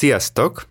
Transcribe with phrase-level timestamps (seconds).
[0.00, 0.62] Sziasztok!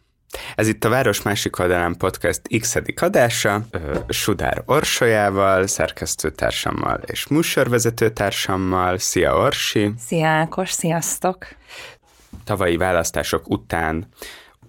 [0.56, 3.62] Ez itt a Város Másik Oldalán Podcast x adása,
[4.08, 8.98] Sudár Orsolyával, szerkesztőtársammal és műsorvezetőtársammal.
[8.98, 9.92] Szia Orsi!
[9.98, 11.48] Szia Ákos, sziasztok!
[12.44, 14.08] Tavalyi választások után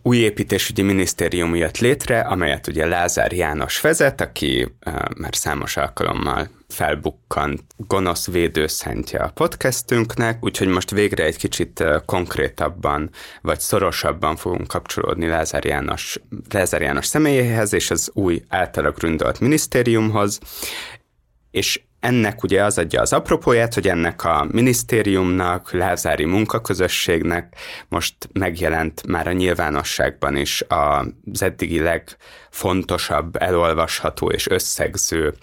[0.02, 6.50] új építésügyi minisztérium jött létre, amelyet ugye Lázár János vezet, aki uh, már számos alkalommal
[6.72, 13.10] felbukkant gonosz védőszentje a podcastünknek, úgyhogy most végre egy kicsit konkrétabban
[13.42, 20.38] vagy szorosabban fogunk kapcsolódni Lázár János, Lázár János személyéhez és az új általa gründolt minisztériumhoz,
[21.50, 27.56] és ennek ugye az adja az apropóját, hogy ennek a minisztériumnak, Lázári munkaközösségnek
[27.88, 35.34] most megjelent már a nyilvánosságban is az eddigi legfontosabb, elolvasható és összegző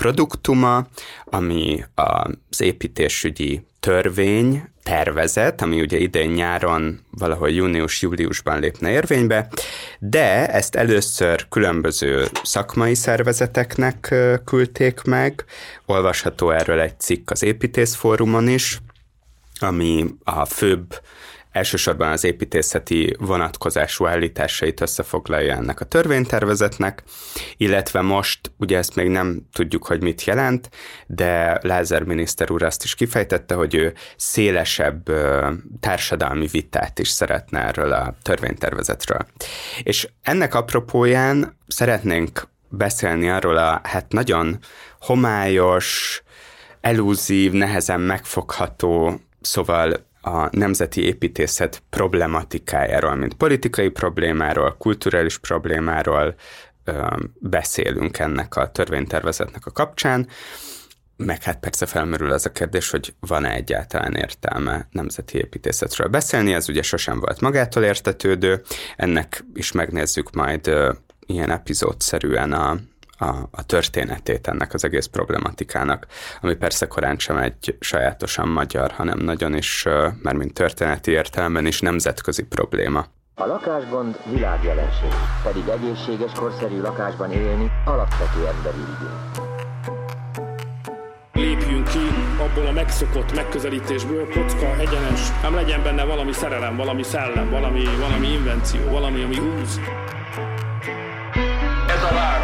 [0.00, 0.86] produktuma,
[1.24, 9.48] ami az építésügyi törvény tervezet, ami ugye idén nyáron valahol június-júliusban lépne érvénybe,
[9.98, 15.44] de ezt először különböző szakmai szervezeteknek küldték meg,
[15.86, 18.78] olvasható erről egy cikk az építészfórumon is,
[19.58, 21.00] ami a főbb
[21.52, 27.02] elsősorban az építészeti vonatkozású állításait összefoglalja ennek a törvénytervezetnek,
[27.56, 30.70] illetve most, ugye ezt még nem tudjuk, hogy mit jelent,
[31.06, 35.10] de Lázár miniszter úr azt is kifejtette, hogy ő szélesebb
[35.80, 39.26] társadalmi vitát is szeretne erről a törvénytervezetről.
[39.82, 44.58] És ennek apropóján szeretnénk beszélni arról a hát nagyon
[45.00, 46.22] homályos,
[46.80, 56.34] elúzív, nehezen megfogható, szóval a nemzeti építészet problematikájáról, mint politikai problémáról, kulturális problémáról
[57.38, 60.28] beszélünk ennek a törvénytervezetnek a kapcsán,
[61.16, 66.68] meg hát persze felmerül az a kérdés, hogy van-e egyáltalán értelme nemzeti építészetről beszélni, ez
[66.68, 68.62] ugye sosem volt magától értetődő,
[68.96, 70.70] ennek is megnézzük majd
[71.26, 72.76] ilyen epizódszerűen a,
[73.20, 76.06] a, a történetét ennek az egész problematikának,
[76.40, 79.82] ami persze korán sem egy sajátosan magyar, hanem nagyon is,
[80.22, 83.06] mert mint történeti értelemben is nemzetközi probléma.
[83.34, 85.12] A lakásgond világjelenség,
[85.42, 89.48] pedig egészséges, korszerű lakásban élni alapvető emberi igény
[91.32, 92.06] lépjünk ki
[92.38, 98.32] abból a megszokott megközelítésből, kocka, egyenes, nem legyen benne valami szerelem, valami szellem, valami, valami
[98.32, 99.80] invenció, valami, ami húz.
[101.88, 102.39] Ez a város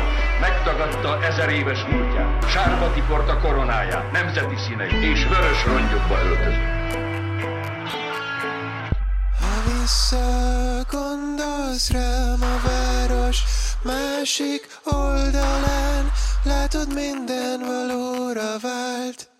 [0.87, 6.95] megtagadta ezer éves múltját, sárba tiporta koronáját, nemzeti színei és vörös rongyokba öltözött.
[9.41, 13.43] Ha visszagondolsz rám a város
[13.83, 16.13] másik oldalán,
[16.45, 19.36] látod minden valóra vált.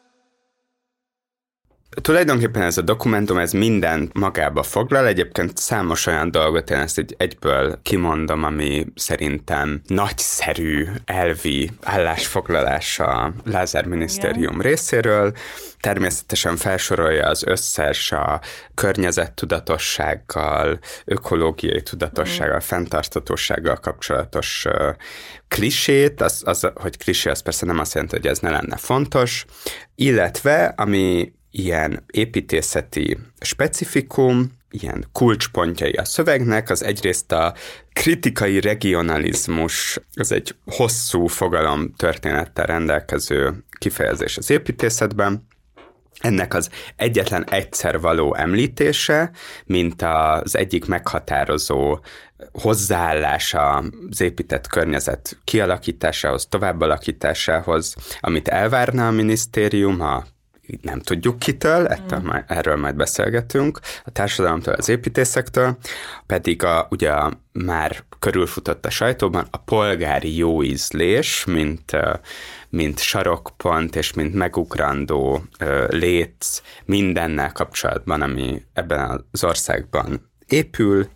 [2.07, 7.15] Tulajdonképpen ez a dokumentum, ez mindent magába foglal, egyébként számos olyan dolgot, én ezt egy,
[7.19, 14.71] egyből kimondom, ami szerintem nagyszerű elvi állásfoglalás a Lázár minisztérium Igen.
[14.71, 15.33] részéről.
[15.81, 18.41] Természetesen felsorolja az összes a
[18.75, 22.67] környezettudatossággal, ökológiai tudatossággal, mm.
[22.67, 24.95] fenntartatósággal kapcsolatos uh,
[25.49, 29.45] klisét, az, az, hogy klisé az persze nem azt jelenti, hogy ez ne lenne fontos,
[29.95, 37.55] illetve ami ilyen építészeti specifikum, ilyen kulcspontjai a szövegnek, az egyrészt a
[37.93, 45.47] kritikai regionalizmus, az egy hosszú fogalom történettel rendelkező kifejezés az építészetben,
[46.21, 49.31] ennek az egyetlen egyszer való említése,
[49.65, 51.99] mint az egyik meghatározó
[52.53, 60.25] hozzáállása az épített környezet kialakításához, továbbalakításához, amit elvárna a minisztérium, a
[60.83, 62.29] nem tudjuk kitől, ettől mm.
[62.47, 65.77] erről majd beszélgetünk, a társadalomtól, az építészektől,
[66.27, 67.13] pedig a, ugye
[67.53, 71.93] már körülfutott a sajtóban a polgári jóízlés, mint,
[72.69, 75.45] mint sarokpont és mint megugrandó
[75.89, 81.09] léc mindennel kapcsolatban, ami ebben az országban épül.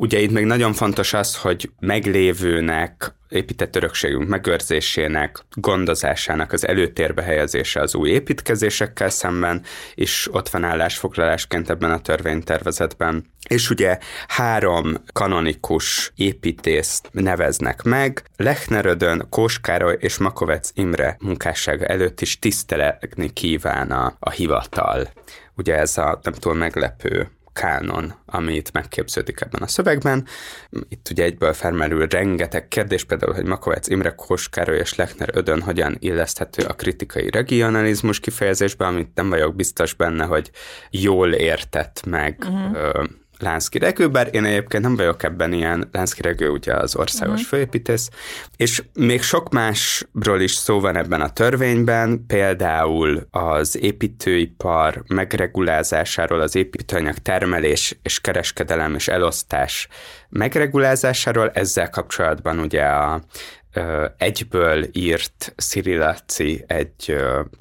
[0.00, 7.80] Ugye itt még nagyon fontos az, hogy meglévőnek épített örökségünk megőrzésének, gondozásának az előtérbe helyezése
[7.80, 9.62] az új építkezésekkel szemben,
[9.94, 13.24] és ott van állásfoglalásként ebben a törvénytervezetben.
[13.48, 13.98] És ugye
[14.28, 23.90] három kanonikus építészt neveznek meg, Lechnerödön, Kóskároly és Makovec Imre munkássága előtt is tiszteletni kíván
[23.90, 25.08] a, a hivatal.
[25.56, 27.30] Ugye ez a nem túl meglepő
[27.60, 30.26] kánon, amit megképződik ebben a szövegben.
[30.88, 35.96] Itt ugye egyből felmerül rengeteg kérdés, például, hogy Makovec Imre Koskároly és Lechner Ödön hogyan
[35.98, 40.50] illeszthető a kritikai regionalizmus kifejezésbe, amit nem vagyok biztos benne, hogy
[40.90, 42.74] jól értett meg uh-huh.
[42.74, 43.04] ö,
[43.38, 47.48] Lánszkiregő, bár én egyébként nem vagyok ebben ilyen, Lánszkiregő ugye az országos uh-huh.
[47.48, 48.08] főépítész,
[48.56, 56.54] és még sok másról is szó van ebben a törvényben, például az építőipar megregulázásáról, az
[56.54, 59.88] építőanyag termelés és kereskedelem és elosztás
[60.28, 63.20] megregulázásáról, ezzel kapcsolatban ugye a
[64.16, 67.16] egyből írt Szirilaci egy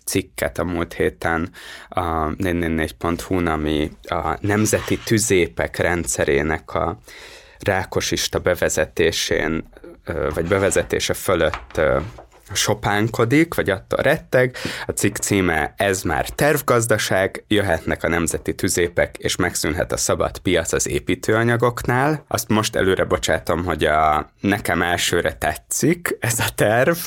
[0.05, 1.51] cikket a múlt héten
[1.89, 6.99] a 444.hu-n, ami a nemzeti tüzépek rendszerének a
[7.59, 9.69] rákosista bevezetésén,
[10.33, 11.81] vagy bevezetése fölött
[12.53, 14.55] sopánkodik, vagy attól retteg.
[14.85, 20.73] A cikk címe Ez már tervgazdaság, jöhetnek a nemzeti tüzépek, és megszűnhet a szabad piac
[20.73, 22.23] az építőanyagoknál.
[22.27, 26.97] Azt most előre bocsátom, hogy a nekem elsőre tetszik ez a terv,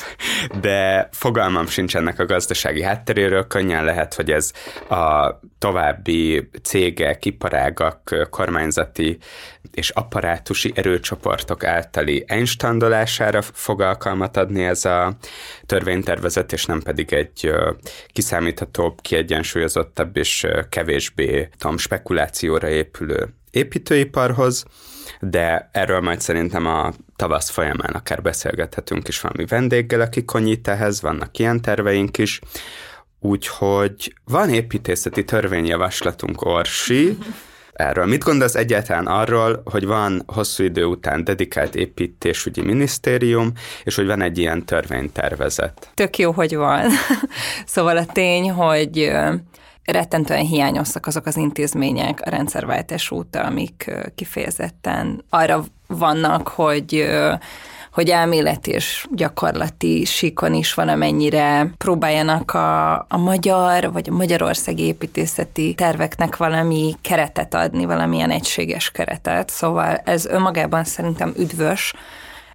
[0.61, 4.51] de fogalmam sincs ennek a gazdasági hátteréről, könnyen lehet, hogy ez
[4.89, 9.17] a további cégek, iparágak, kormányzati
[9.73, 15.17] és apparátusi erőcsoportok általi einstandolására fog alkalmat adni ez a
[15.65, 17.51] törvénytervezet, és nem pedig egy
[18.07, 24.65] kiszámíthatóbb, kiegyensúlyozottabb és kevésbé tudom, spekulációra épülő építőiparhoz,
[25.19, 31.01] de erről majd szerintem a tavasz folyamán akár beszélgethetünk is valami vendéggel, aki konyít ehhez,
[31.01, 32.39] vannak ilyen terveink is.
[33.19, 37.17] Úgyhogy van építészeti törvényjavaslatunk, Orsi,
[37.73, 38.05] erről.
[38.05, 43.51] Mit gondolsz egyáltalán arról, hogy van hosszú idő után dedikált építésügyi minisztérium,
[43.83, 45.91] és hogy van egy ilyen törvénytervezet?
[45.93, 46.89] Tök jó, hogy van.
[47.65, 49.11] szóval a tény, hogy
[49.85, 57.09] rettentően hiányoztak azok az intézmények a rendszerváltás óta, amik kifejezetten arra vannak, hogy
[57.91, 65.73] hogy elmélet és gyakorlati síkon is valamennyire próbáljanak a, a magyar vagy a magyarországi építészeti
[65.73, 69.49] terveknek valami keretet adni, valamilyen egységes keretet.
[69.49, 71.93] Szóval ez önmagában szerintem üdvös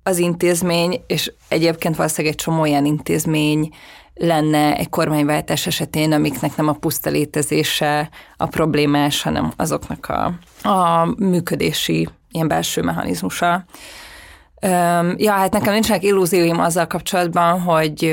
[0.02, 3.74] az intézmény, és egyébként valószínűleg egy csomó olyan intézmény
[4.14, 10.24] lenne egy kormányváltás esetén, amiknek nem a puszta létezése a problémás, hanem azoknak a,
[10.68, 13.64] a működési ilyen belső mechanizmusa.
[15.16, 18.04] Ja, hát nekem nincsenek illúzióim azzal kapcsolatban, hogy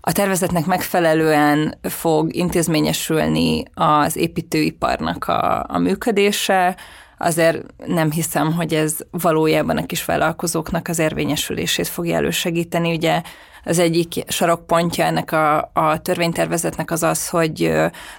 [0.00, 6.76] a tervezetnek megfelelően fog intézményesülni az építőiparnak a, a működése,
[7.18, 12.94] azért nem hiszem, hogy ez valójában a kis vállalkozóknak az érvényesülését fogja elősegíteni.
[12.94, 13.22] Ugye
[13.64, 17.72] az egyik sarokpontja ennek a, a törvénytervezetnek az az, hogy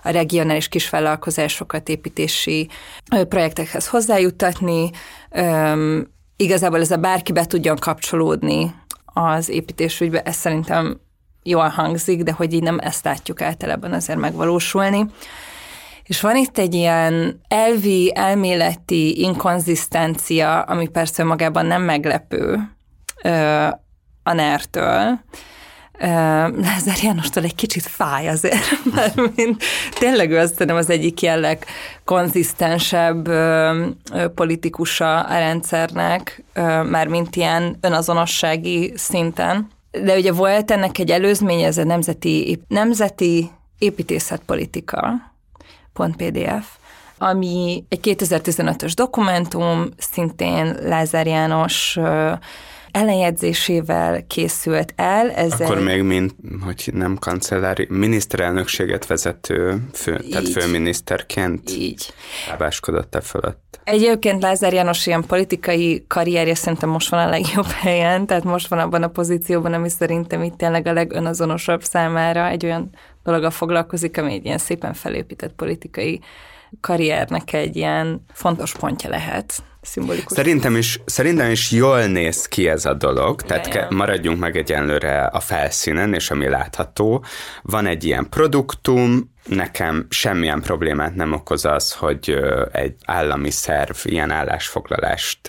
[0.03, 2.69] a regionális kisvállalkozásokat építési
[3.29, 4.89] projektekhez hozzájuttatni,
[6.35, 10.99] igazából ez a bárki be tudjon kapcsolódni az építésügybe, ez szerintem
[11.43, 15.05] jól hangzik, de hogy így nem ezt látjuk általában azért megvalósulni.
[16.03, 22.69] És van itt egy ilyen elvi, elméleti inkonzisztencia, ami persze magában nem meglepő
[24.23, 25.19] a NER-től,
[25.97, 29.63] Lázár Jánostól egy kicsit fáj azért, mert mint
[29.99, 31.65] tényleg ő azt az egyik jelleg
[32.03, 33.29] konzisztensebb
[34.35, 36.43] politikusa a rendszernek,
[36.89, 39.67] már mint ilyen önazonossági szinten.
[39.91, 45.13] De ugye volt ennek egy előzménye, ez a nemzeti, nemzeti építészetpolitika,
[45.93, 46.67] .pdf,
[47.17, 51.97] ami egy 2015-ös dokumentum, szintén Lázár János
[52.95, 55.31] ellenjegyzésével készült el.
[55.31, 55.83] Ez Akkor egy...
[55.83, 60.29] még mint, hogy nem kancellári, miniszterelnökséget vezető, fő, Így.
[60.29, 62.13] tehát főminiszterként Így.
[62.49, 63.79] lábáskodott e fölött.
[63.83, 68.79] Egyébként Lázár János ilyen politikai karrierje szerintem most van a legjobb helyen, tehát most van
[68.79, 72.89] abban a pozícióban, ami szerintem itt tényleg a legönazonosabb számára egy olyan
[73.23, 76.21] dologgal foglalkozik, ami egy ilyen szépen felépített politikai
[76.81, 80.33] karriernek egy ilyen fontos pontja lehet szimbolikus.
[80.33, 85.23] Szerintem is, szerintem is jól néz ki ez a dolog, tehát ke, maradjunk meg egyenlőre
[85.23, 87.23] a felszínen, és ami látható.
[87.61, 92.37] Van egy ilyen produktum, nekem semmilyen problémát nem okoz az, hogy
[92.71, 95.47] egy állami szerv ilyen állásfoglalást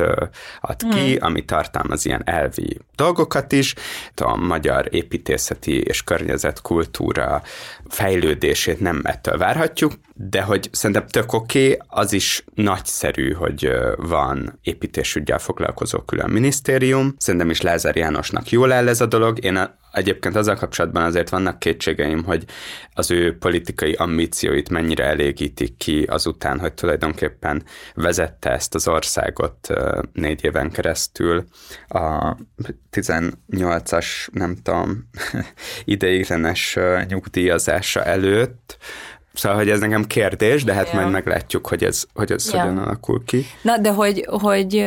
[0.61, 1.17] ad ki, hmm.
[1.21, 3.75] ami tartalmaz ilyen elvi dolgokat is.
[4.15, 7.43] A magyar építészeti és környezetkultúra
[7.89, 14.59] fejlődését nem ettől várhatjuk, de hogy szerintem tök oké, okay, az is nagyszerű, hogy van
[14.63, 17.15] építésügyel foglalkozó külön minisztérium.
[17.19, 19.45] Szerintem is Lázár Jánosnak jól áll ez a dolog.
[19.45, 19.57] Én
[19.97, 22.45] Egyébként azzal kapcsolatban azért vannak kétségeim, hogy
[22.93, 27.63] az ő politikai ambícióit mennyire elégítik ki azután, hogy tulajdonképpen
[27.95, 29.69] vezette ezt az országot
[30.13, 31.45] négy éven keresztül
[31.89, 32.37] a
[32.93, 35.09] 18-as, nem tudom,
[35.85, 36.79] ideiglenes
[37.09, 38.79] nyugdíjazása előtt,
[39.37, 40.95] Szóval, hogy ez nekem kérdés, de hát Ja.
[41.01, 42.61] majd meglátjuk, hogy ez, hogy ez Ja.
[42.61, 43.45] hogyan alakul ki.
[43.63, 44.87] Na, de hogy, hogy,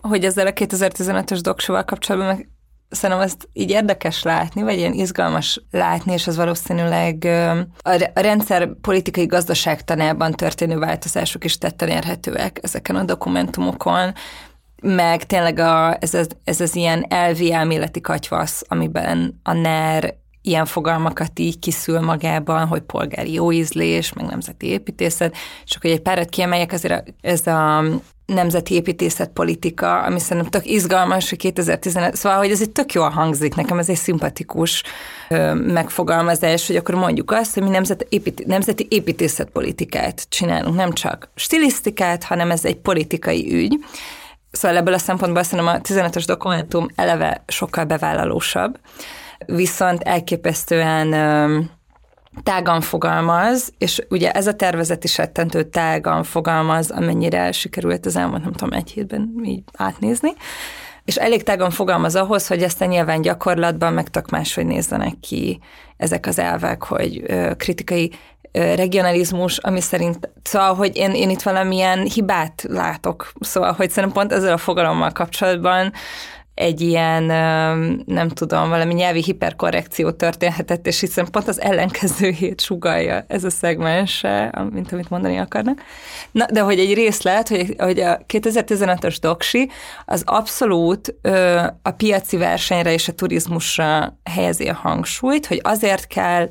[0.00, 2.48] hogy ezzel a 2015-ös doksival kapcsolatban meg
[2.92, 7.24] szerintem ezt így érdekes látni, vagy ilyen izgalmas látni, és az valószínűleg
[7.82, 14.12] a re- a rendszer politikai gazdaságtanában történő változások is tetten érhetőek ezeken a dokumentumokon,
[14.82, 20.66] meg tényleg a, ez, az, ez az ilyen elvi elméleti katyvasz, amiben a NER ilyen
[20.66, 26.72] fogalmakat így kiszül magában, hogy polgári jóízlés, meg nemzeti építészet, és akkor egy párat kiemeljek,
[26.72, 27.84] azért ez a
[28.32, 33.08] nemzeti építészet politika, ami szerintem tök izgalmas, hogy 2015, szóval, hogy ez egy tök jól
[33.08, 34.82] hangzik, nekem ez egy szimpatikus
[35.28, 41.30] ö, megfogalmazás, hogy akkor mondjuk azt, hogy mi nemzet, épít, nemzeti építészetpolitikát csinálunk, nem csak
[41.34, 43.78] stilisztikát, hanem ez egy politikai ügy.
[44.50, 48.78] Szóval ebből a szempontból szerintem a 15-ös dokumentum eleve sokkal bevállalósabb,
[49.46, 51.60] viszont elképesztően ö,
[52.42, 58.42] tágan fogalmaz, és ugye ez a tervezet is rettentő tágan fogalmaz, amennyire sikerült az elmúlt,
[58.42, 60.32] nem tudom, egy hétben így átnézni,
[61.04, 65.60] és elég tágan fogalmaz ahhoz, hogy ezt nyilván gyakorlatban meg tök máshogy nézzenek ki
[65.96, 67.22] ezek az elvek, hogy
[67.56, 68.10] kritikai
[68.52, 74.32] regionalizmus, ami szerint, szóval, hogy én, én itt valamilyen hibát látok, szóval, hogy szerintem pont
[74.32, 75.92] ezzel a fogalommal kapcsolatban
[76.54, 77.22] egy ilyen,
[78.06, 84.24] nem tudom, valami nyelvi hiperkorrekció történhetett, és hiszen pont az ellenkezőjét sugalja ez a szegmens,
[84.70, 85.80] mint amit mondani akarnak.
[86.30, 89.70] Na, de hogy egy részlet, hogy, hogy a 2015-ös doksi
[90.04, 96.48] az abszolút ö, a piaci versenyre és a turizmusra helyezi a hangsúlyt, hogy azért kell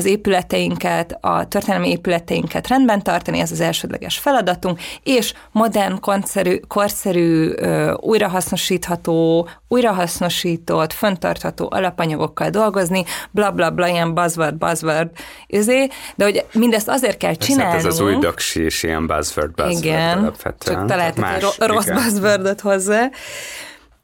[0.00, 7.52] az épületeinket, a történelmi épületeinket rendben tartani, ez az elsődleges feladatunk, és modern, korszerű, korszerű
[7.96, 15.10] újrahasznosítható, újrahasznosított, föntartható alapanyagokkal dolgozni, bla bla bla, ilyen buzzword, buzzword,
[15.46, 19.54] izé, de hogy mindezt azért kell Persze, hát ez az új doksi is ilyen buzzword,
[19.54, 20.78] buzzword Igen, alapvetően.
[20.78, 22.02] csak találtak egy ro- rossz igen.
[22.02, 23.10] buzzwordot hozzá.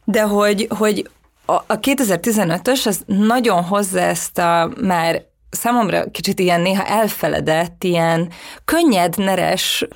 [0.04, 1.08] De hogy, hogy
[1.46, 5.22] a, a 2015-ös az nagyon hozza ezt a már
[5.56, 8.28] számomra kicsit ilyen néha elfeledett, ilyen
[8.64, 9.86] könnyed, neres,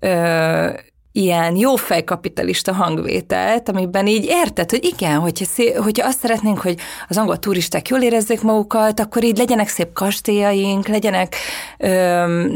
[0.00, 0.70] ö,
[1.12, 6.78] ilyen jófej kapitalista hangvételt, amiben így érted, hogy igen, hogyha, szé- hogyha azt szeretnénk, hogy
[7.08, 11.36] az angol turisták jól érezzék magukat, akkor így legyenek szép kastélyaink, legyenek,
[11.78, 11.88] ö,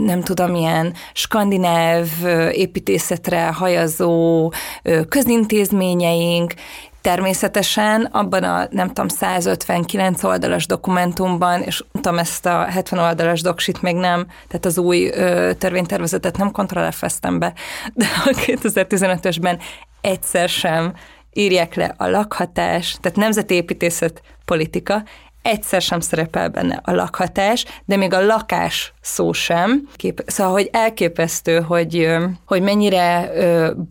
[0.05, 2.07] nem tudom, ilyen skandináv
[2.53, 4.53] építészetre hajazó
[4.83, 6.55] ö, közintézményeink,
[7.03, 13.83] Természetesen abban a, nem tudom, 159 oldalas dokumentumban, és tudom, ezt a 70 oldalas doksit
[13.83, 17.53] még nem, tehát az új ö, törvénytervezetet nem kontrollálfeztem be,
[17.95, 19.61] de a 2015-ösben
[20.01, 20.93] egyszer sem
[21.33, 25.03] írják le a lakhatás, tehát nemzeti építészet politika,
[25.43, 29.89] egyszer sem szerepel benne a lakhatás, de még a lakás szó sem.
[30.27, 32.17] Szóval, hogy elképesztő, hogy,
[32.47, 33.31] hogy mennyire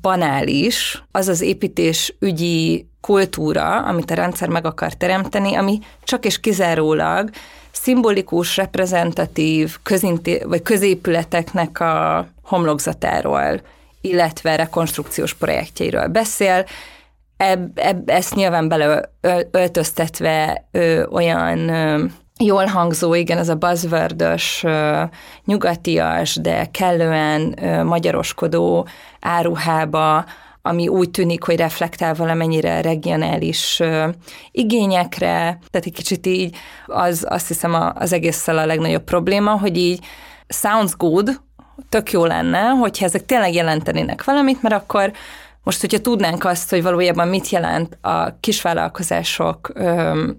[0.02, 6.40] banális az az építés ügyi kultúra, amit a rendszer meg akar teremteni, ami csak és
[6.40, 7.30] kizárólag
[7.72, 13.62] szimbolikus, reprezentatív közinté- vagy középületeknek a homlokzatáról,
[14.02, 16.66] illetve rekonstrukciós projektjeiről beszél,
[17.38, 20.66] eb, eb, ezt nyilván beleöltöztetve
[21.12, 22.06] olyan ö,
[22.38, 25.04] jól hangzó, igen, ez a buzzwordös, ö,
[25.46, 28.88] nyugatias, de kellően ö, magyaroskodó
[29.20, 30.26] áruhába,
[30.62, 33.82] ami úgy tűnik, hogy reflektál valamennyire regionális
[34.52, 35.36] igényekre,
[35.70, 40.06] tehát egy kicsit így az, azt hiszem a, az egésszel a legnagyobb probléma, hogy így
[40.48, 41.42] sounds good,
[41.90, 45.12] tök jó lenne, hogyha ezek tényleg jelentenének valamit, mert akkor
[45.64, 50.38] most, hogyha tudnánk azt, hogy valójában mit jelent a kisvállalkozások öm,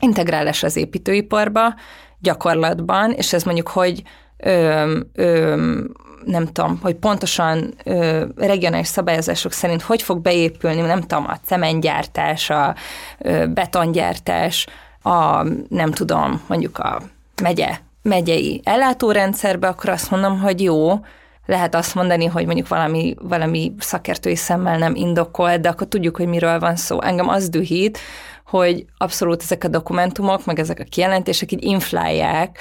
[0.00, 1.74] integrálás az építőiparba
[2.18, 4.02] gyakorlatban, és ez mondjuk, hogy
[4.36, 5.92] öm, öm,
[6.28, 12.50] nem tudom, hogy pontosan ö, regionális szabályozások szerint hogy fog beépülni, nem tudom, a cementgyártás,
[12.50, 12.74] a
[13.18, 14.66] ö, betongyártás,
[15.02, 17.02] a nem tudom, mondjuk a
[17.42, 21.00] megye, megyei ellátórendszerbe, akkor azt mondom, hogy jó,
[21.46, 26.26] lehet azt mondani, hogy mondjuk valami, valami szakértői szemmel nem indokol, de akkor tudjuk, hogy
[26.26, 27.00] miről van szó.
[27.02, 27.98] Engem az dühít,
[28.46, 32.58] hogy abszolút ezek a dokumentumok, meg ezek a kijelentések így inflálják,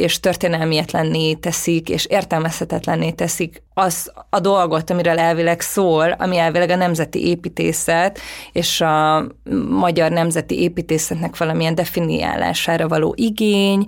[0.00, 6.76] és történelmietlenné teszik, és értelmezhetetlenné teszik az a dolgot, amiről elvileg szól, ami elvileg a
[6.76, 8.18] nemzeti építészet,
[8.52, 9.26] és a
[9.68, 13.84] magyar nemzeti építészetnek valamilyen definiálására való igény,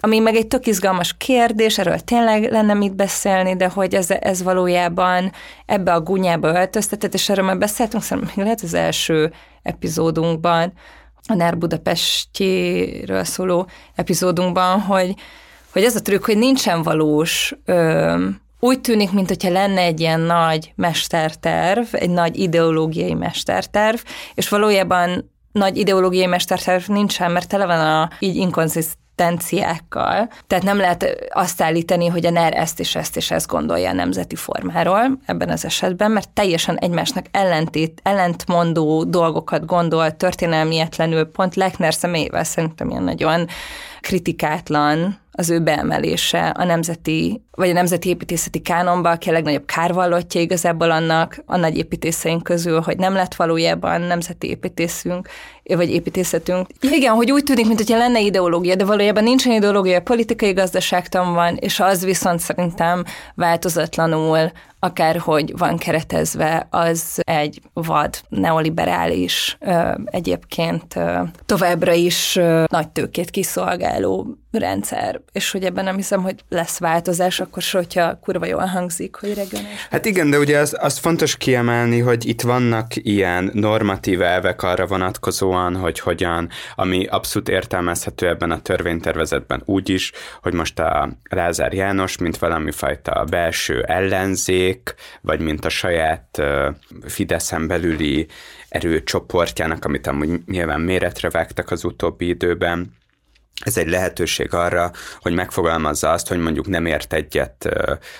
[0.00, 4.42] ami meg egy tök izgalmas kérdés, erről tényleg lenne mit beszélni, de hogy ez, ez
[4.42, 5.32] valójában
[5.66, 10.72] ebbe a gunyába öltöztetett, és erről már beszéltünk, szerintem még lehet az első epizódunkban,
[11.26, 15.14] a NER Budapestjéről szóló epizódunkban, hogy,
[15.72, 18.28] hogy az a trükk, hogy nincsen valós ö,
[18.60, 23.98] úgy tűnik, mintha lenne egy ilyen nagy mesterterv, egy nagy ideológiai mesterterv,
[24.34, 30.28] és valójában nagy ideológiai mesterterv nincsen, mert tele van a így inkonziszt tendenciákkal.
[30.46, 33.92] Tehát nem lehet azt állítani, hogy a NER ezt és ezt és ezt gondolja a
[33.92, 41.94] nemzeti formáról ebben az esetben, mert teljesen egymásnak ellentét, ellentmondó dolgokat gondol történelmietlenül, pont Lechner
[41.94, 43.46] személyével szerintem ilyen nagyon
[44.00, 50.40] kritikátlan az ő beemelése a nemzeti, vagy a nemzeti építészeti kánonba, aki a legnagyobb kárvallottja
[50.40, 55.28] igazából annak a nagy építészeink közül, hogy nem lett valójában nemzeti építészünk,
[55.62, 56.66] vagy építészetünk.
[56.80, 61.80] Igen, hogy úgy tűnik, mintha lenne ideológia, de valójában nincsen ideológia, politikai gazdaságtan van, és
[61.80, 69.58] az viszont szerintem változatlanul akárhogy van keretezve, az egy vad, neoliberális,
[70.04, 70.94] egyébként
[71.46, 77.62] továbbra is nagy tőkét kiszolgáló rendszer, és hogy ebben nem hiszem, hogy lesz változás, akkor
[77.62, 79.86] se, hogyha kurva jól hangzik, hogy regionális.
[79.90, 84.86] Hát igen, de ugye az, az fontos kiemelni, hogy itt vannak ilyen normatív elvek arra
[84.86, 91.72] vonatkozóan, hogy hogyan, ami abszolút értelmezhető ebben a törvénytervezetben úgy is, hogy most a Lázár
[91.72, 96.42] János, mint valami fajta belső ellenzék, vagy mint a saját
[97.06, 98.26] Fideszen belüli
[98.68, 102.94] erőcsoportjának, amit amúgy nyilván méretre vágtak az utóbbi időben,
[103.64, 107.68] ez egy lehetőség arra, hogy megfogalmazza azt, hogy mondjuk nem ért egyet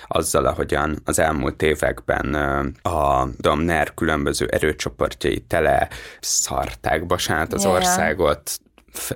[0.06, 2.34] azzal, ahogyan az elmúlt években
[2.82, 5.88] a Domner különböző erőcsoportjai tele
[6.20, 7.74] szarták, bocsánat, az yeah.
[7.74, 8.60] országot,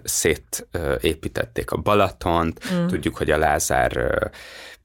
[0.04, 2.86] szétépítették a Balatont, mm.
[2.86, 4.30] tudjuk, hogy a Lázár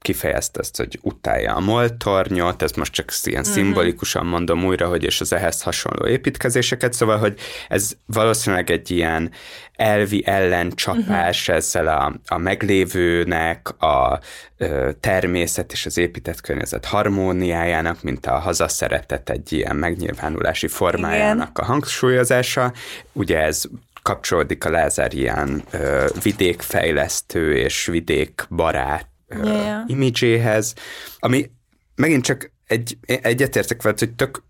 [0.06, 3.52] kifejezte ezt, hogy utálja a moltornyot, ezt most csak ilyen mm-hmm.
[3.52, 7.38] szimbolikusan mondom újra, hogy és az ehhez hasonló építkezéseket, szóval, hogy
[7.68, 9.30] ez valószínűleg egy ilyen
[9.72, 11.58] elvi ellencsapás mm-hmm.
[11.58, 14.20] ezzel a, a meglévőnek, a
[14.56, 21.64] ö, természet és az épített környezet harmóniájának, mint a hazaszeretet egy ilyen megnyilvánulási formájának Igen.
[21.64, 22.72] a hangsúlyozása.
[23.12, 23.64] Ugye ez
[24.06, 29.08] kapcsolódik a Lázár ilyen ö, vidékfejlesztő és vidékbarát
[29.42, 29.82] yeah.
[29.86, 30.74] imidzséhez,
[31.18, 31.50] ami
[31.94, 34.42] megint csak egy, egyetértek veled, hogy tök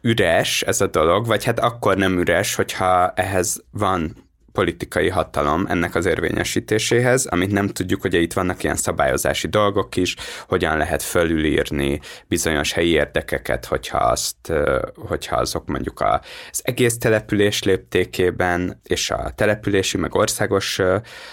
[0.00, 4.23] üres ez a dolog, vagy hát akkor nem üres, hogyha ehhez van
[4.54, 10.16] politikai hatalom ennek az érvényesítéséhez, amit nem tudjuk, hogy itt vannak ilyen szabályozási dolgok is,
[10.48, 14.52] hogyan lehet fölülírni bizonyos helyi érdekeket, hogyha, azt,
[14.94, 20.80] hogyha azok mondjuk az egész település léptékében, és a települési, meg országos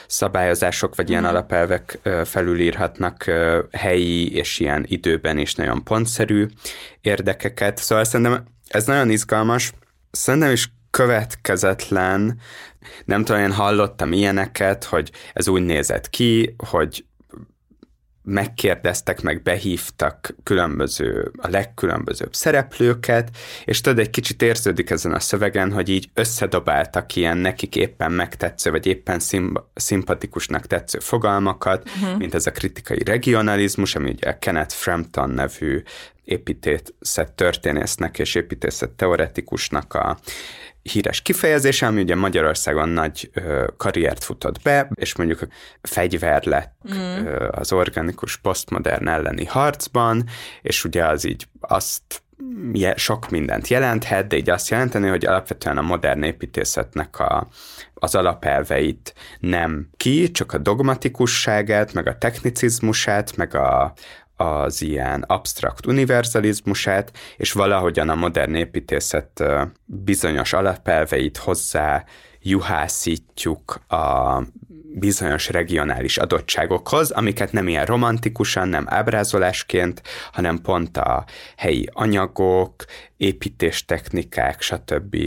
[0.07, 1.25] szabályozások, vagy ilyen mm.
[1.25, 3.31] alapelvek felülírhatnak
[3.71, 6.45] helyi és ilyen időben is nagyon pontszerű
[7.01, 7.77] érdekeket.
[7.77, 9.71] Szóval szerintem ez nagyon izgalmas.
[10.11, 12.39] Szerintem is következetlen,
[13.05, 17.05] nem tudom, én hallottam ilyeneket, hogy ez úgy nézett ki, hogy
[18.23, 23.29] megkérdeztek, meg behívtak különböző, a legkülönbözőbb szereplőket,
[23.65, 28.71] és tudod, egy kicsit érződik ezen a szövegen, hogy így összedobáltak ilyen nekik éppen megtetsző,
[28.71, 32.17] vagy éppen szimp- szimpatikusnak tetsző fogalmakat, uh-huh.
[32.17, 35.83] mint ez a kritikai regionalizmus, ami ugye a Kenneth Frampton nevű
[36.23, 40.17] építészet történésznek és építészet teoretikusnak a
[40.81, 45.47] híres kifejezése, ami ugye Magyarországon nagy ö, karriert futott be, és mondjuk
[45.81, 47.25] fegyver lett mm.
[47.25, 50.23] ö, az organikus posztmodern elleni harcban,
[50.61, 52.23] és ugye az így azt
[52.95, 57.47] sok mindent jelenthet, de így azt jelenteni, hogy alapvetően a modern építészetnek a,
[57.93, 63.93] az alapelveit nem ki, csak a dogmatikusságát, meg a technicizmusát, meg a,
[64.41, 69.43] az ilyen absztrakt univerzalizmusát, és valahogyan a modern építészet
[69.85, 72.03] bizonyos alapelveit hozzá
[72.41, 74.37] juhászítjuk a
[74.93, 80.01] bizonyos regionális adottságokhoz, amiket nem ilyen romantikusan, nem ábrázolásként,
[80.31, 81.25] hanem pont a
[81.57, 82.85] helyi anyagok,
[83.17, 85.17] építéstechnikák, stb.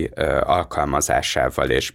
[0.40, 1.90] alkalmazásával és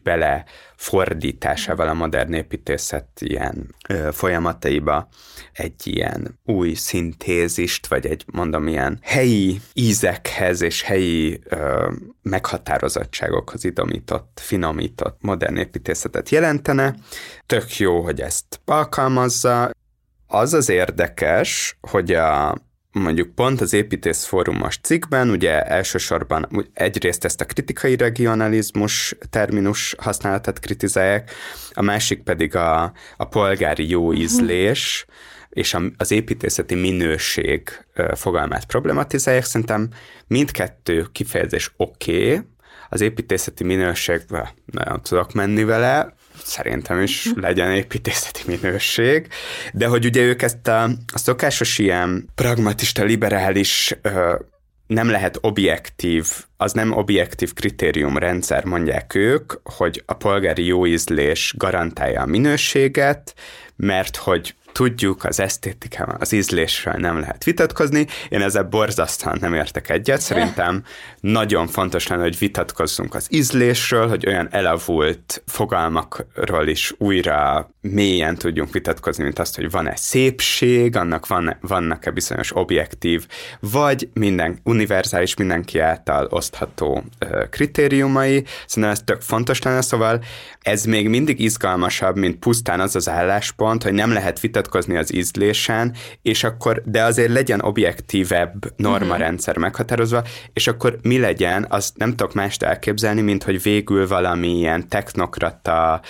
[0.80, 3.76] belefordításával a modern építészet ilyen
[4.12, 5.08] folyamataiba
[5.54, 14.39] egy ilyen új szintézist, vagy egy mondom ilyen helyi ízekhez és helyi ö, meghatározottságokhoz idomított,
[14.42, 16.96] finomított modern építészetet jelentene.
[17.46, 19.72] Tök jó, hogy ezt alkalmazza.
[20.28, 22.56] Az az érdekes, hogy a
[22.91, 30.60] mondjuk pont az építész fórumos cikkben, ugye elsősorban egyrészt ezt a kritikai regionalizmus terminus használatát
[30.60, 31.32] kritizálják,
[31.71, 34.21] a másik pedig a, a polgári jó mhm.
[34.21, 35.06] ízlés,
[35.49, 37.69] és az építészeti minőség
[38.13, 39.43] fogalmát problematizálják.
[39.43, 39.89] Szerintem
[40.28, 42.45] mindkettő kifejezés oké, okay,
[42.89, 46.13] az építészeti minőségbe nagyon tudok menni vele,
[46.50, 49.28] szerintem is legyen építészeti minőség,
[49.74, 54.36] de hogy ugye ők ezt a, a szokásos ilyen pragmatista, liberális ö,
[54.88, 62.26] nem lehet objektív, az nem objektív kritériumrendszer, mondják ők, hogy a polgári jóízlés garantálja a
[62.26, 63.34] minőséget,
[63.76, 68.08] mert hogy tudjuk, az esztétikával, az ízlésről nem lehet vitatkozni.
[68.29, 70.21] Én ezzel borzasztóan nem értek egyet.
[70.21, 70.84] Szerintem
[71.19, 78.73] nagyon fontos lenne, hogy vitatkozzunk az ízlésről, hogy olyan elavult fogalmakról is újra mélyen tudjunk
[78.73, 83.27] vitatkozni, mint azt, hogy van-e szépség, annak van, vannak-e bizonyos objektív,
[83.60, 87.03] vagy minden univerzális, mindenki által osztható
[87.49, 88.43] kritériumai.
[88.65, 90.23] Szerintem ez tök fontos lenne, szóval
[90.62, 95.95] ez még mindig izgalmasabb, mint pusztán az az álláspont, hogy nem lehet vitatkozni az ízlésen,
[96.22, 99.63] és akkor, de azért legyen objektívebb normarendszer uh-huh.
[99.63, 106.02] meghatározva, és akkor mi legyen, azt nem tudok mást elképzelni, mint hogy végül valamilyen technokrata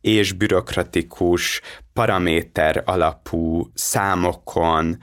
[0.00, 1.60] és bürokratikus,
[1.92, 4.98] paraméter alapú számokon,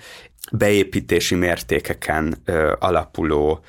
[0.51, 3.63] beépítési mértékeken ö, alapuló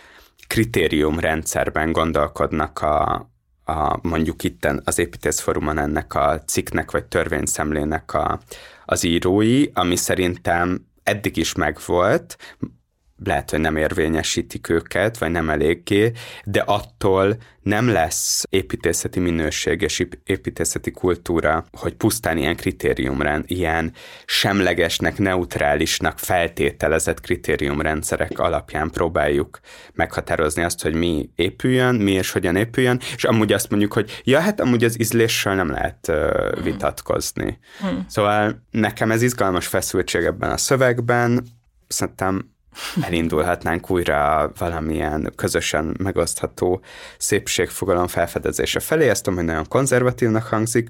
[0.47, 3.31] kritériumrendszerben gondolkodnak a,
[3.65, 8.41] a, mondjuk itten az építészforumon ennek a cikknek vagy törvényszemlének a,
[8.93, 12.37] az írói, ami szerintem eddig is megvolt,
[13.27, 16.13] lehet, hogy nem érvényesítik őket, vagy nem eléggé,
[16.45, 23.93] de attól nem lesz építészeti minőség és építészeti kultúra, hogy pusztán ilyen kritériumrend, ilyen
[24.25, 29.61] semlegesnek, neutrálisnak feltételezett kritériumrendszerek alapján próbáljuk
[29.93, 34.41] meghatározni azt, hogy mi épüljön, mi és hogyan épüljön, és amúgy azt mondjuk, hogy ja,
[34.41, 37.59] hát amúgy az ízléssel nem lehet uh, vitatkozni.
[37.81, 38.05] Hmm.
[38.09, 41.47] Szóval nekem ez izgalmas feszültség ebben a szövegben,
[41.89, 42.51] szerintem
[43.01, 46.83] elindulhatnánk újra valamilyen közösen megosztható
[47.19, 49.09] szépségfogalom felfedezése felé.
[49.09, 50.89] Ezt tudom, hogy nagyon konzervatívnak hangzik,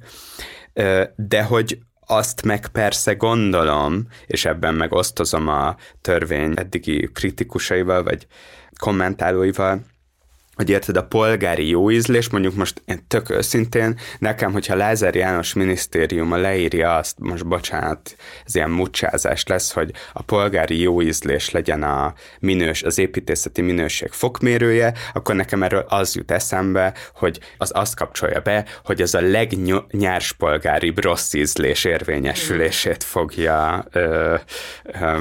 [1.17, 8.27] de hogy azt meg persze gondolom, és ebben meg osztozom a törvény eddigi kritikusaival, vagy
[8.79, 9.81] kommentálóival,
[10.55, 16.37] hogy érted, a polgári jóízlés, mondjuk most én tök őszintén, nekem, hogyha Lázár János minisztériuma
[16.37, 22.83] leírja azt, most bocsánat, ez ilyen mucsázás lesz, hogy a polgári jóízlés legyen a minős,
[22.83, 28.65] az építészeti minőség fokmérője, akkor nekem erről az jut eszembe, hogy az azt kapcsolja be,
[28.85, 34.35] hogy az a legnyárs polgári rossz ízlés érvényesülését fogja ö,
[34.83, 35.21] ö,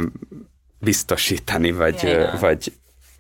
[0.80, 2.40] biztosítani, vagy, yeah.
[2.40, 2.72] vagy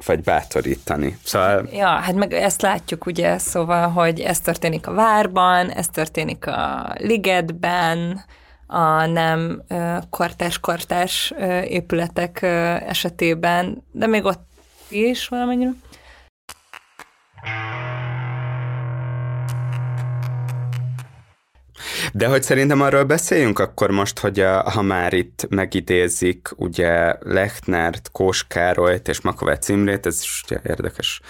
[0.05, 1.17] vagy bátorítani.
[1.23, 1.67] Szóval...
[1.71, 6.93] Ja, hát meg ezt látjuk ugye, szóval, hogy ez történik a várban, ez történik a
[6.97, 8.23] ligetben,
[8.67, 9.63] a nem
[10.09, 11.33] kortás-kortás
[11.67, 12.41] épületek
[12.87, 14.49] esetében, de még ott
[14.89, 15.71] is valamennyire.
[22.13, 28.09] De hogy szerintem arról beszéljünk akkor most, hogy a, ha már itt megidézik ugye Lechnert,
[28.11, 31.21] Kóskárolyt és Makovec Imrét, ez is ugye érdekes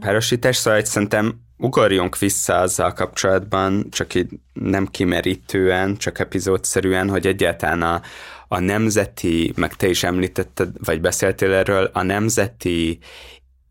[0.00, 7.26] párosítás, szóval hogy szerintem ugorjunk vissza azzal kapcsolatban, csak így nem kimerítően, csak epizódszerűen, hogy
[7.26, 8.00] egyáltalán a,
[8.48, 12.98] a nemzeti, meg te is említetted, vagy beszéltél erről, a nemzeti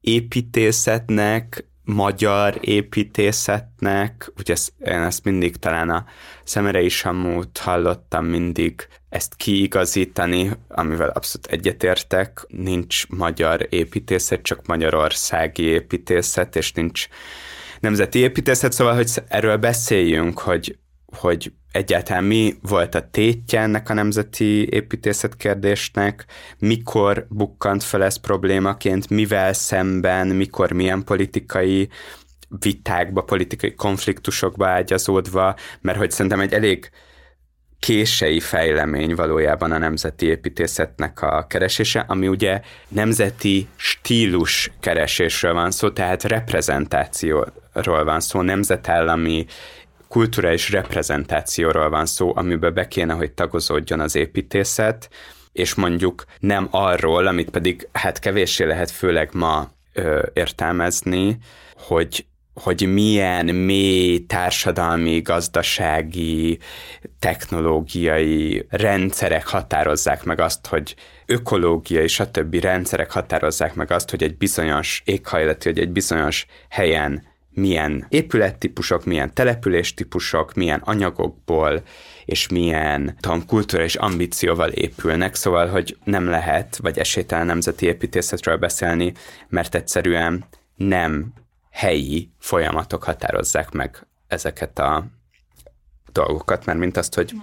[0.02, 6.06] építészetnek magyar építészetnek, ugye ezt, én ezt mindig talán a
[6.44, 16.56] Szemerei Samút hallottam mindig ezt kiigazítani, amivel abszolút egyetértek, nincs magyar építészet, csak magyarországi építészet,
[16.56, 17.08] és nincs
[17.80, 20.78] nemzeti építészet, szóval, hogy erről beszéljünk, hogy,
[21.16, 26.26] hogy egyáltalán mi volt a tétje ennek a nemzeti építészet kérdésnek,
[26.60, 31.90] mikor bukkant fel ez problémaként, mivel szemben, mikor milyen politikai
[32.60, 36.90] vitákba, politikai konfliktusokba ágyazódva, mert hogy szerintem egy elég
[37.80, 45.90] kései fejlemény valójában a nemzeti építészetnek a keresése, ami ugye nemzeti stílus keresésről van szó,
[45.90, 49.46] tehát reprezentációról van szó, nemzetállami
[50.08, 55.10] kulturális reprezentációról van szó, amiben be kéne, hogy tagozódjon az építészet,
[55.52, 61.38] és mondjuk nem arról, amit pedig hát kevéssé lehet főleg ma ö, értelmezni,
[61.76, 62.26] hogy
[62.64, 66.60] hogy milyen mély társadalmi, gazdasági,
[67.20, 72.56] technológiai rendszerek határozzák meg azt, hogy ökológiai, stb.
[72.56, 77.24] rendszerek határozzák meg azt, hogy egy bizonyos éghajlati, hogy egy bizonyos helyen
[77.56, 81.84] milyen épülettípusok, milyen településtípusok, milyen anyagokból,
[82.26, 89.14] és milyen tudom, kulturális ambícióval épülnek, szóval, hogy nem lehet, vagy esélytelen nemzeti építészetről beszélni,
[89.48, 91.34] mert egyszerűen nem
[91.72, 95.06] helyi folyamatok határozzák meg ezeket a
[96.12, 97.34] dolgokat, mert mint azt, hogy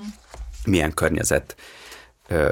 [0.64, 1.56] milyen környezet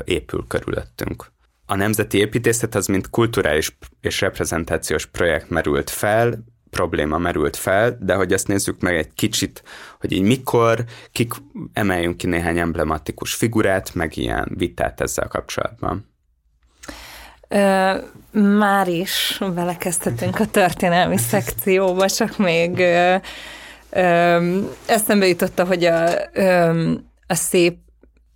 [0.04, 1.32] épül körülöttünk.
[1.66, 8.14] A nemzeti építészet az, mint kulturális és reprezentációs projekt merült fel, probléma merült fel, de
[8.14, 9.62] hogy ezt nézzük meg egy kicsit,
[10.00, 11.32] hogy így mikor, kik
[11.72, 16.08] emeljünk ki néhány emblematikus figurát, meg ilyen vitát ezzel kapcsolatban.
[17.48, 17.92] Ö,
[18.40, 23.16] már is belekezdhetünk a történelmi szekcióba, csak még ö,
[23.90, 26.92] ö, eszembe jutotta, hogy a, ö,
[27.26, 27.76] a szép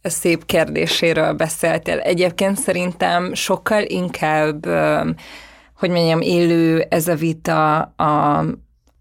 [0.07, 1.99] a szép kérdéséről beszéltél.
[1.99, 5.11] Egyébként szerintem sokkal inkább, ö,
[5.77, 8.39] hogy mondjam, élő ez a vita a,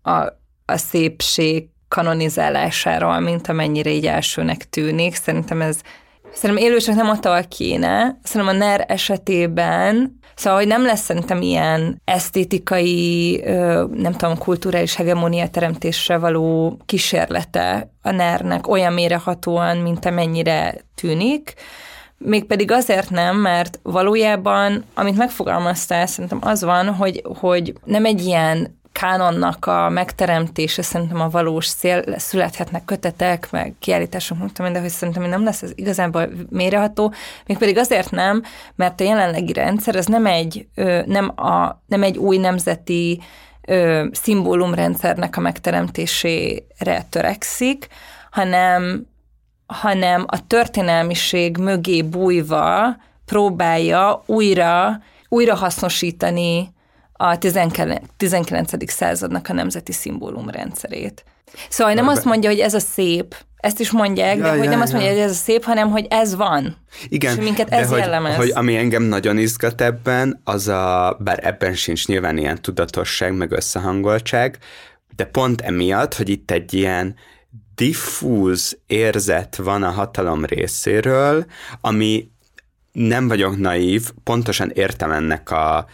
[0.02, 0.12] a,
[0.66, 5.16] a szépség kanonizálásáról, mint amennyire így elsőnek tűnik.
[5.16, 5.82] Szerintem ez
[6.34, 8.20] Szerintem élő csak nem attól kéne.
[8.24, 13.42] Szerintem a NER esetében Szóval, hogy nem lesz szerintem ilyen esztétikai,
[13.92, 21.54] nem tudom, kulturális hegemónia teremtésre való kísérlete a NER-nek olyan mérehatóan, mint amennyire tűnik.
[22.26, 28.82] Mégpedig azért nem, mert valójában, amit megfogalmaztál, szerintem az van, hogy, hogy nem egy ilyen
[28.94, 35.30] kánonnak a megteremtése szerintem a valós szél, születhetnek kötetek, meg kiállítások, mondtam, de hogy szerintem
[35.30, 37.14] nem lesz ez igazából méreható,
[37.46, 38.44] mégpedig azért nem,
[38.76, 40.68] mert a jelenlegi rendszer az nem egy,
[41.06, 43.22] nem, a, nem egy új nemzeti
[44.12, 47.88] szimbólumrendszernek a megteremtésére törekszik,
[48.32, 49.08] hanem,
[49.66, 52.96] hanem a történelmiség mögé bújva
[53.26, 56.74] próbálja újra, újra hasznosítani
[57.14, 57.38] a
[58.18, 58.92] 19.
[58.92, 61.24] századnak a nemzeti szimbólum rendszerét.
[61.70, 64.70] Szóval nem azt mondja, hogy ez a szép, ezt is mondják, ja, de hogy ja,
[64.70, 66.78] nem azt mondja, hogy ez a szép, hanem hogy ez van.
[67.08, 68.36] Igen, és minket ez de hogy, jellemez.
[68.36, 73.52] hogy ami engem nagyon izgat ebben, az a, bár ebben sincs nyilván ilyen tudatosság, meg
[73.52, 74.58] összehangoltság,
[75.16, 77.16] de pont emiatt, hogy itt egy ilyen
[77.76, 81.46] diffúz érzet van a hatalom részéről,
[81.82, 82.32] ami
[82.92, 85.86] nem vagyok naív, pontosan értem ennek a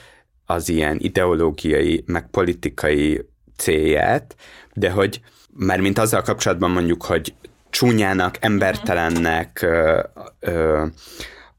[0.46, 3.26] az ilyen ideológiai, meg politikai
[3.58, 4.36] célját,
[4.74, 5.22] de hogy
[5.54, 7.34] már mint azzal kapcsolatban mondjuk, hogy
[7.70, 10.04] csúnyának, embertelennek, ö,
[10.39, 10.86] ö,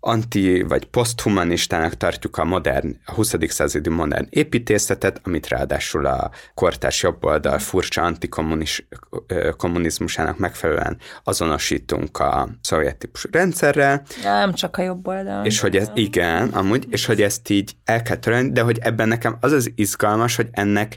[0.01, 3.35] anti vagy poszthumanistának tartjuk a modern, a 20.
[3.41, 13.29] századi modern építészetet, amit ráadásul a kortárs jobboldal furcsa antikommunizmusának megfelelően azonosítunk a szovjet típusú
[13.33, 14.03] rendszerrel.
[14.23, 15.45] Nem csak a jobboldal.
[15.45, 19.09] És hogy ez, igen, amúgy, és hogy ezt így el kell törölni, de hogy ebben
[19.09, 20.97] nekem az az izgalmas, hogy ennek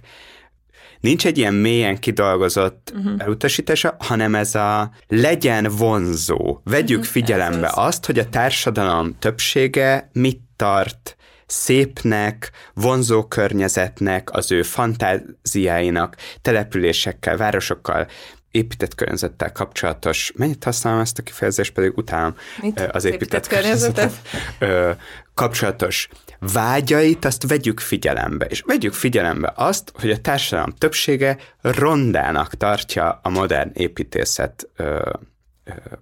[1.03, 3.13] nincs egy ilyen mélyen kidolgozott uh-huh.
[3.17, 6.59] elutasítása, hanem ez a legyen vonzó.
[6.63, 7.13] Vegyük uh-huh.
[7.13, 16.15] figyelembe ez azt, hogy a társadalom többsége mit tart szépnek, vonzó környezetnek, az ő fantáziáinak,
[16.41, 18.07] településekkel, városokkal,
[18.53, 22.79] épített környezettel kapcsolatos, mennyit használom ezt a kifejezést, pedig utálom Mit?
[22.79, 24.13] az épített, épített környezetet,
[24.59, 24.99] környezetet
[25.33, 28.45] kapcsolatos vágyait, azt vegyük figyelembe.
[28.45, 34.69] És vegyük figyelembe azt, hogy a társadalom többsége rondának tartja a modern építészet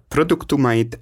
[0.08, 1.00] produktumait,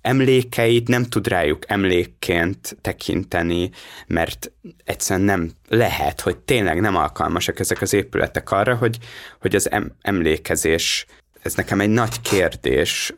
[0.00, 3.70] emlékeit nem tud rájuk emlékként tekinteni,
[4.06, 4.52] mert
[4.84, 8.98] egyszerűen nem lehet, hogy tényleg nem alkalmasak ezek az épületek arra, hogy,
[9.40, 11.06] hogy az em- emlékezés
[11.42, 13.14] ez nekem egy nagy kérdés,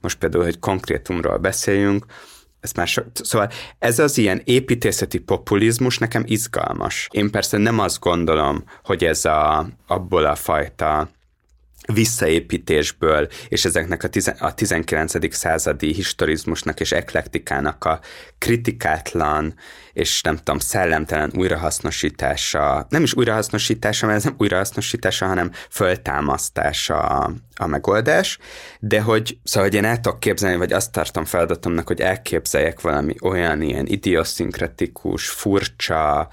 [0.00, 2.06] most például, hogy konkrétumról beszéljünk,
[2.60, 7.08] ez már so, szóval ez az ilyen építészeti populizmus nekem izgalmas.
[7.10, 11.08] Én persze nem azt gondolom, hogy ez a, abból a fajta
[11.86, 15.34] visszaépítésből, és ezeknek a, tizen, a 19.
[15.34, 18.00] századi historizmusnak és eklektikának a
[18.38, 19.54] kritikátlan,
[19.92, 27.32] és nem tudom, szellemtelen újrahasznosítása, nem is újrahasznosítása, mert ez nem újrahasznosítása, hanem föltámasztása a,
[27.56, 28.38] a megoldás,
[28.80, 33.14] de hogy, szóval, hogy én el tudok képzelni, vagy azt tartom feladatomnak, hogy elképzeljek valami
[33.22, 36.28] olyan ilyen idioszinkretikus, furcsa,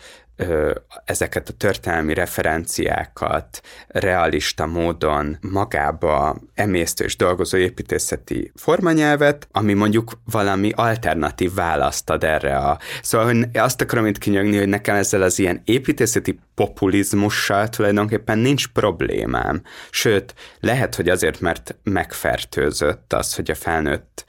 [1.06, 10.72] ezeket a történelmi referenciákat realista módon magába emésztő és dolgozó építészeti formanyelvet, ami mondjuk valami
[10.76, 12.80] alternatív választ ad erre a...
[13.02, 18.67] Szóval hogy azt akarom itt kinyögni, hogy nekem ezzel az ilyen építészeti populizmussal tulajdonképpen nincs
[18.67, 19.62] problémám.
[19.89, 24.26] Sőt, lehet, hogy azért, mert megfertőzött az, hogy a felnőtt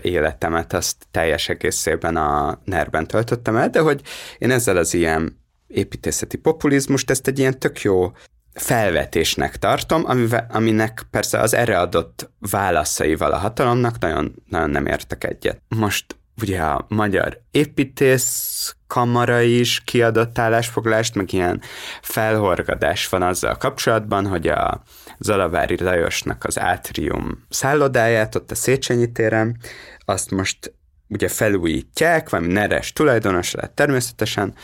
[0.00, 4.00] életemet azt teljes egészében a nerben töltöttem el, de hogy
[4.38, 8.12] én ezzel az ilyen építészeti populizmust, ezt egy ilyen tök jó
[8.54, 15.24] felvetésnek tartom, amivel, aminek persze az erre adott válaszaival a hatalomnak nagyon, nagyon nem értek
[15.24, 15.62] egyet.
[15.68, 21.60] Most ugye a Magyar Építész Kamara is kiadott állásfoglalást, meg ilyen
[22.02, 24.82] felhorgadás van azzal kapcsolatban, hogy a
[25.20, 29.56] Zalavári Lajosnak az átrium szállodáját ott a Széchenyi téren,
[30.04, 30.72] azt most
[31.08, 34.54] ugye felújítják, valami neres tulajdonos lett természetesen,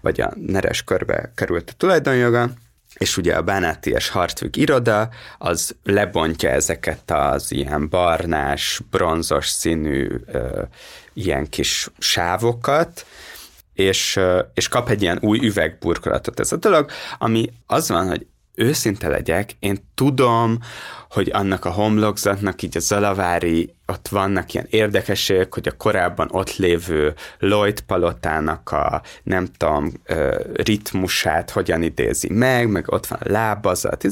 [0.00, 2.50] vagy a neres körbe került a tulajdonjoga,
[2.94, 10.62] és ugye a Bánáties Hartvig iroda, az lebontja ezeket az ilyen barnás, bronzos színű ö,
[11.12, 13.06] ilyen kis sávokat,
[13.72, 14.20] és,
[14.54, 19.56] és kap egy ilyen új üvegburkolatot ez a dolog, ami az van, hogy őszinte legyek,
[19.58, 20.58] én tudom,
[21.14, 26.56] hogy annak a homlokzatnak így a Zalavári, ott vannak ilyen érdekességek, hogy a korábban ott
[26.56, 29.92] lévő Lloyd palotának a nem tudom,
[30.54, 34.06] ritmusát hogyan idézi meg, meg ott van a lábazat.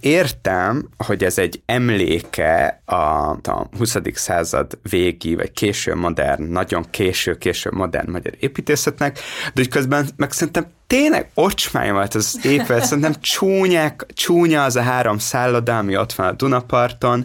[0.00, 2.94] Értem, hogy ez egy emléke a,
[3.30, 3.96] a 20.
[4.12, 10.66] század végi, vagy késő modern, nagyon késő-késő modern magyar építészetnek, de hogy közben meg szerintem
[10.86, 16.25] tényleg ocsmány volt az épület, szerintem csúnyák, csúnya az a három szálloda, ami ott van
[16.26, 17.24] a Dunaparton,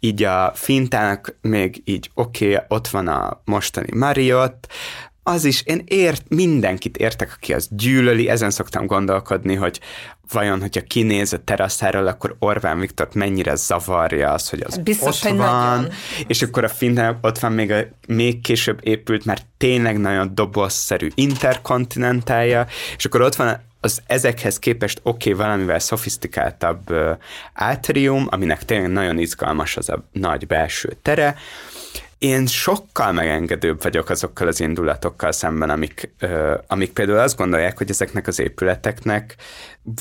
[0.00, 4.66] így a Fintának még így oké, okay, ott van a mostani Marriott,
[5.28, 9.80] az is, én ért, mindenkit értek, aki azt gyűlöli, ezen szoktam gondolkodni, hogy
[10.32, 15.36] vajon, hogyha kinéz a teraszáról, akkor Orbán Viktor mennyire zavarja az, hogy az Biztos, ott
[15.36, 15.90] van, nagyon.
[16.26, 21.08] és akkor a Fintának ott van még, a, még később épült, mert tényleg nagyon dobozszerű
[21.14, 26.94] interkontinentálja, és akkor ott van az ezekhez képest oké, okay, valamivel szofisztikáltabb
[27.52, 31.36] átrium, aminek tényleg nagyon izgalmas az a nagy belső tere,
[32.18, 37.90] én sokkal megengedőbb vagyok azokkal az indulatokkal szemben, amik, uh, amik például azt gondolják, hogy
[37.90, 39.36] ezeknek az épületeknek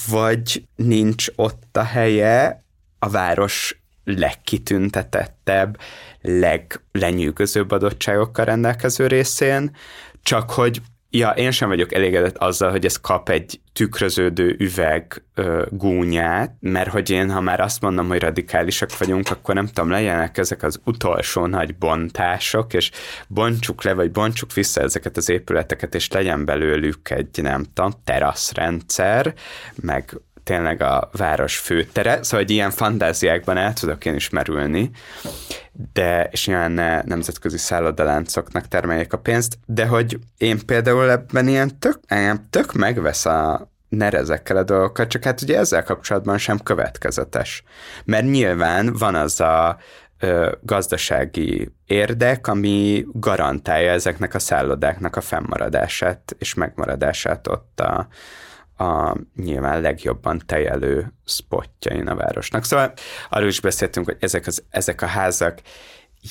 [0.10, 2.64] vagy nincs ott a helye
[3.00, 5.80] a város legkitüntetettebb,
[6.22, 9.76] leglenyűgözőbb adottságokkal rendelkező részén,
[10.24, 15.66] csak hogy Ja, én sem vagyok elégedett azzal, hogy ez kap egy tükröződő üveg ö,
[15.70, 20.38] gúnyát, mert hogy én, ha már azt mondom, hogy radikálisak vagyunk, akkor nem tudom, legyenek
[20.38, 22.92] ezek az utolsó nagy bontások, és
[23.28, 29.34] bontsuk le, vagy bontsuk vissza ezeket az épületeket, és legyen belőlük egy, nem tudom, teraszrendszer,
[29.76, 34.92] meg tényleg a város főtere, szóval egy ilyen fantáziákban el tudok én is merülni,
[35.94, 41.80] de, és nyilván ne nemzetközi szállodaláncoknak termeljék a pénzt, de hogy én például ebben ilyen
[41.80, 47.64] tök, ilyen tök megvesz a nerezekkel a dolgokat, csak hát ugye ezzel kapcsolatban sem következetes.
[48.06, 49.78] Mert nyilván van az a
[50.20, 58.08] ö, gazdasági érdek, ami garantálja ezeknek a szállodáknak a fennmaradását és megmaradását ott a,
[58.78, 62.64] a nyilván legjobban tejelő spotjain a városnak.
[62.64, 62.94] Szóval
[63.30, 65.62] arról is beszéltünk, hogy ezek, az, ezek a házak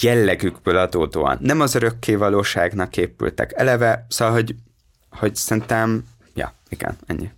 [0.01, 4.55] jellegükből adódóan nem az örökké valóságnak épültek eleve, szóval, hogy,
[5.11, 6.05] hogy szerintem,
[6.35, 7.31] ja, igen, ennyi.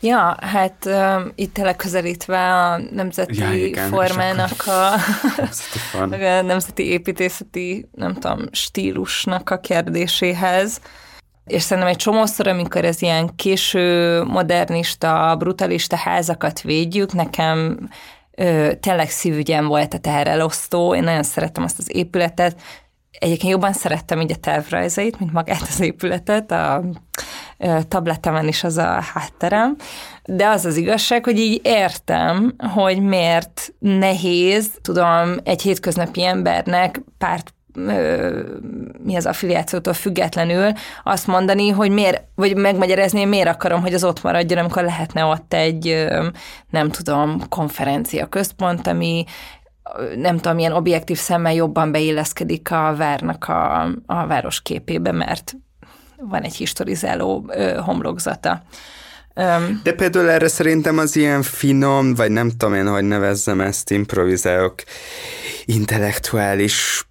[0.00, 4.92] Ja, hát uh, itt tényleg közelítve a nemzeti ja, igen, formának a,
[6.02, 6.06] a
[6.42, 10.80] nemzeti építészeti, nem tudom, stílusnak a kérdéséhez,
[11.48, 17.88] és szerintem egy csomószor, amikor ez ilyen késő, modernista, brutalista házakat védjük, nekem
[18.34, 22.56] ö, tényleg szívügyem volt a teherelosztó, én nagyon szerettem azt az épületet,
[23.18, 26.84] Egyébként jobban szerettem így a tervrajzait, mint magát az épületet, a
[27.88, 29.76] tabletemen is az a hátterem,
[30.24, 37.54] de az az igazság, hogy így értem, hogy miért nehéz, tudom, egy hétköznapi embernek párt
[39.04, 40.72] mi az affiliációtól függetlenül
[41.04, 45.24] azt mondani, hogy miért, vagy megmagyarázni, hogy miért akarom, hogy az ott maradjon, amikor lehetne
[45.24, 46.06] ott egy,
[46.70, 49.24] nem tudom, konferencia központ, ami
[50.16, 55.56] nem tudom, milyen objektív szemmel jobban beilleszkedik a várnak a, a város képébe, mert
[56.16, 57.50] van egy historizáló
[57.84, 58.62] homlokzata.
[59.82, 64.74] De például erre szerintem az ilyen finom, vagy nem tudom én, hogy nevezzem ezt, improvizálok,
[65.64, 67.07] intellektuális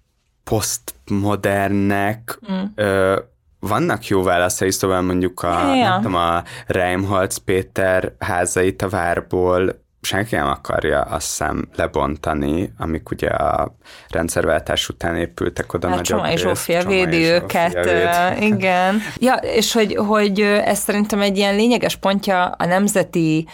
[0.48, 2.64] posztmodernek mm.
[2.74, 3.18] ö,
[3.60, 5.88] vannak jó válaszai, szóval mondjuk a, ja.
[5.88, 13.10] nem tudom, a Reimholz Péter házait a várból senki nem akarja azt hiszem lebontani, amik
[13.10, 13.74] ugye a
[14.08, 18.42] rendszerváltás után épültek oda hát nagyobb Csomai Zsófia védi őket, véd.
[18.42, 19.00] igen.
[19.18, 23.46] Ja, és hogy, hogy ez szerintem egy ilyen lényeges pontja a nemzeti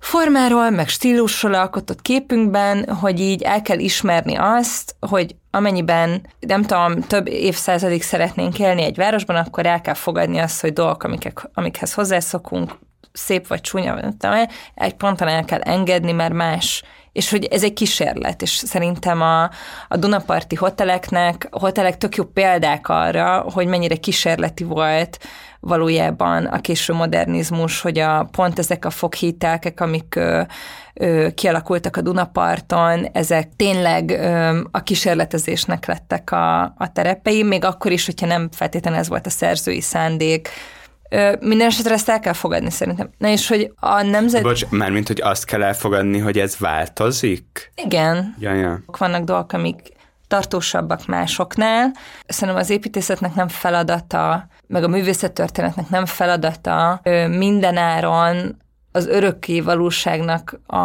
[0.00, 7.00] formáról, meg stílusról alkotott képünkben, hogy így el kell ismerni azt, hogy amennyiben, nem tudom,
[7.00, 11.94] több évszázadig szeretnénk élni egy városban, akkor el kell fogadni azt, hogy dolgok, amikek, amikhez
[11.94, 12.78] hozzászokunk,
[13.12, 16.82] szép vagy csúnya, vagy nem egy ponton el kell engedni, mert más.
[17.12, 19.42] És hogy ez egy kísérlet, és szerintem a,
[19.88, 25.18] a Dunaparti hoteleknek, a hotelek tök jó példák arra, hogy mennyire kísérleti volt
[25.60, 30.42] valójában a késő modernizmus, hogy a, pont ezek a foghítelkek, amik ö,
[30.94, 37.92] ö, kialakultak a Dunaparton, ezek tényleg ö, a kísérletezésnek lettek a, a terepei, még akkor
[37.92, 40.48] is, hogyha nem feltétlenül ez volt a szerzői szándék,
[41.40, 43.10] minden esetre ezt el kell fogadni szerintem.
[43.18, 44.42] Na és hogy a nemzet...
[44.42, 47.72] Bocs, mármint, hogy azt kell elfogadni, hogy ez változik?
[47.84, 48.34] Igen.
[48.38, 48.80] Ja, ja.
[48.98, 49.92] Vannak dolgok, amik
[50.30, 51.92] tartósabbak másoknál.
[52.26, 58.56] Szerintem az építészetnek nem feladata, meg a művészettörténetnek nem feladata mindenáron
[58.92, 60.76] az örökké valóságnak a,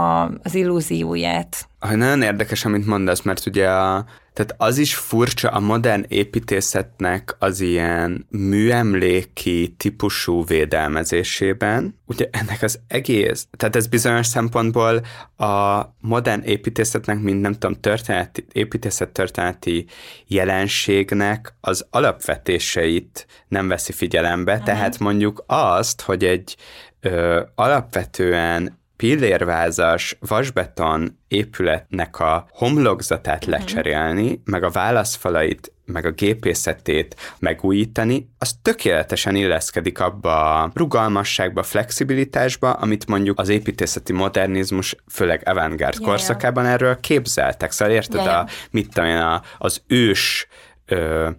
[0.44, 1.68] az illúzióját.
[1.80, 4.06] Nagyon érdekes, amit mondasz, mert ugye a,
[4.36, 12.00] tehát az is furcsa a modern építészetnek az ilyen műemléki típusú védelmezésében.
[12.06, 15.02] Ugye ennek az egész, tehát ez bizonyos szempontból
[15.38, 19.86] a modern építészetnek, mint nem tudom, történeti, építészet történeti
[20.28, 24.68] jelenségnek az alapvetéseit nem veszi figyelembe, uh-huh.
[24.68, 26.56] tehát mondjuk azt, hogy egy
[27.00, 33.60] ö, alapvetően pillérvázas vasbeton épületnek a homlokzatát uh-huh.
[33.60, 42.72] lecserélni, meg a válaszfalait, meg a gépészetét megújítani, az tökéletesen illeszkedik abba a rugalmasságba, flexibilitásba,
[42.72, 46.10] amit mondjuk az építészeti modernizmus, főleg avantgárd yeah.
[46.10, 47.72] korszakában erről képzeltek.
[47.72, 48.40] Szóval érted, yeah.
[48.40, 50.48] a, mit tudom én, a, az ős
[50.86, 51.30] ö,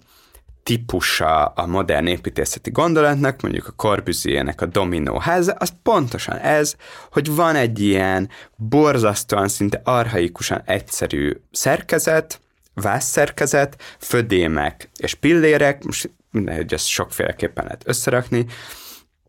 [0.66, 6.76] típusa a modern építészeti gondolatnak, mondjuk a Corbusier-nek a dominó háza, az pontosan ez,
[7.12, 12.40] hogy van egy ilyen borzasztóan, szinte arhaikusan egyszerű szerkezet,
[12.74, 18.46] vászszerkezet, födémek és pillérek, most minden, hogy ezt sokféleképpen lehet összerakni,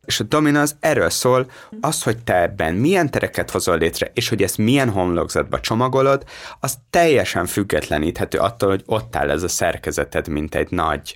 [0.08, 1.52] és a domino az erről szól,
[1.82, 6.24] az, hogy te ebben milyen tereket hozol létre, és hogy ezt milyen homlokzatba csomagolod,
[6.60, 11.16] az teljesen függetleníthető attól, hogy ott áll ez a szerkezeted, mint egy nagy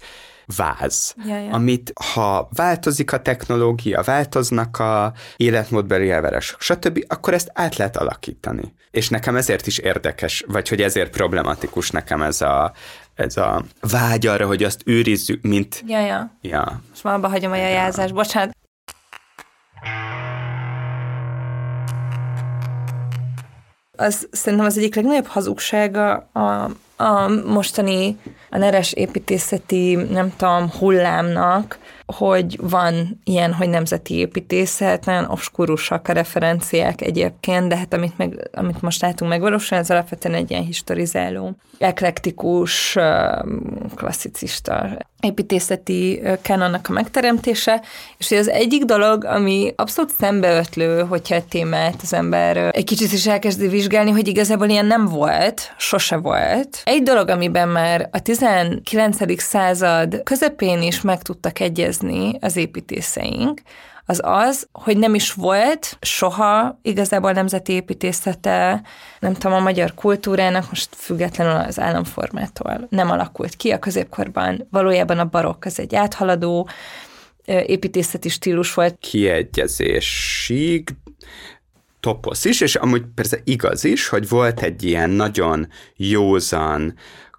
[0.56, 1.52] váz, ja, ja.
[1.52, 8.74] amit ha változik a technológia, változnak a életmódbeli elvárások, stb., akkor ezt át lehet alakítani.
[8.92, 12.74] És nekem ezért is érdekes, vagy hogy ezért problematikus nekem ez a,
[13.16, 15.84] ez a vágy arra, hogy azt őrizzük, mint...
[15.88, 16.32] Ja, ja.
[16.42, 16.82] ja.
[16.90, 18.60] Most már abba hagyom a jajázást, bocsánat.
[24.02, 26.70] Az szerintem az egyik legnagyobb hazugsága a,
[27.04, 28.18] a mostani
[28.50, 31.78] a neres építészeti, nem tudom, hullámnak,
[32.12, 38.50] hogy van ilyen, hogy nemzeti építészet, nagyon obskurusak a referenciák egyébként, de hát amit, meg,
[38.54, 42.98] amit most látunk megvalósulni, az alapvetően egy ilyen historizáló, eklektikus,
[43.96, 47.82] klasszicista építészeti kanonnak a megteremtése,
[48.18, 53.28] és az egyik dolog, ami abszolút szembeötlő, hogyha a témát az ember egy kicsit is
[53.28, 56.82] elkezdi vizsgálni, hogy igazából ilyen nem volt, sose volt.
[56.84, 59.42] Egy dolog, amiben már a 19.
[59.42, 62.01] század közepén is meg tudtak egyezni
[62.40, 63.62] az építészeink,
[64.06, 68.84] az az, hogy nem is volt soha igazából nemzeti építészete,
[69.20, 74.68] nem tudom, a magyar kultúrának most függetlenül az államformától nem alakult ki a középkorban.
[74.72, 76.70] Valójában a barokk az egy áthaladó
[77.46, 78.98] építészeti stílus volt.
[79.00, 80.90] Kiegyezésig
[82.00, 86.96] toposz is, és amúgy persze igaz is, hogy volt egy ilyen nagyon józan,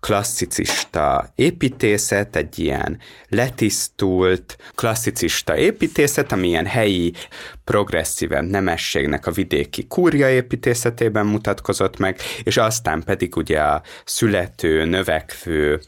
[0.06, 2.98] klasszicista építészet, egy ilyen
[3.28, 7.12] letisztult klasszicista építészet, ami ilyen helyi
[7.64, 15.80] progresszívebb nemességnek a vidéki kúria építészetében mutatkozott meg, és aztán pedig ugye a születő, növekvő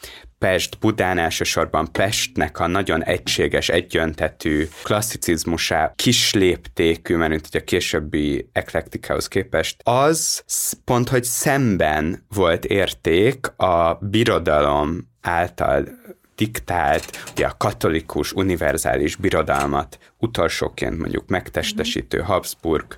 [0.45, 9.29] Pest, Budán elsősorban Pestnek a nagyon egységes, egyöntetű klasszicizmusá, kisléptékű, mert hogy a későbbi eklektikához
[9.29, 10.45] képest, az
[10.85, 15.89] pont, hogy szemben volt érték a birodalom által
[16.37, 22.97] diktált, ugye a katolikus, univerzális birodalmat utolsóként mondjuk megtestesítő Habsburg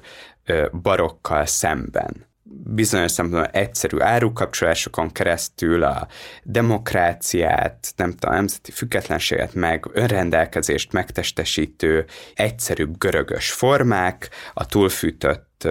[0.82, 6.09] barokkal szemben bizonyos szempontból egyszerű árukapcsolásokon keresztül a
[6.42, 15.68] demokráciát, nem tudom, nemzeti függetlenséget, meg önrendelkezést megtestesítő egyszerűbb görögös formák, a túlfűtött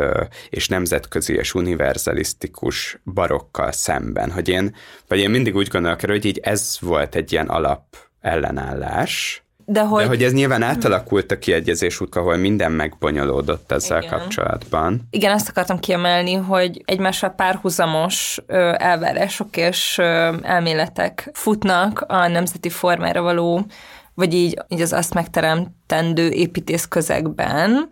[0.50, 4.76] és nemzetközi és univerzalisztikus barokkal szemben, hogy én,
[5.08, 7.84] vagy én mindig úgy gondolok hogy így ez volt egy ilyen alap
[8.22, 10.02] ellenállás, de hogy...
[10.02, 14.18] De hogy ez nyilván átalakult a kiegyezés út, ahol minden megbonyolódott ezzel Igen.
[14.18, 15.02] kapcsolatban.
[15.10, 18.42] Igen, azt akartam kiemelni, hogy egymással párhuzamos
[18.78, 19.98] elvárások és
[20.42, 23.66] elméletek futnak a nemzeti formára való
[24.14, 27.90] vagy így, így az azt megteremtendő építészközegben.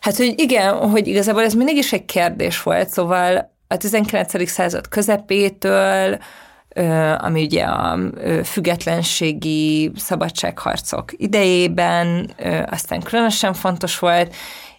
[0.00, 4.48] Hát, hogy igen, hogy igazából ez mindig is egy kérdés volt, szóval a 19.
[4.48, 6.18] század közepétől,
[7.18, 7.98] ami ugye a
[8.44, 12.30] függetlenségi szabadságharcok idejében,
[12.66, 14.34] aztán különösen fontos volt,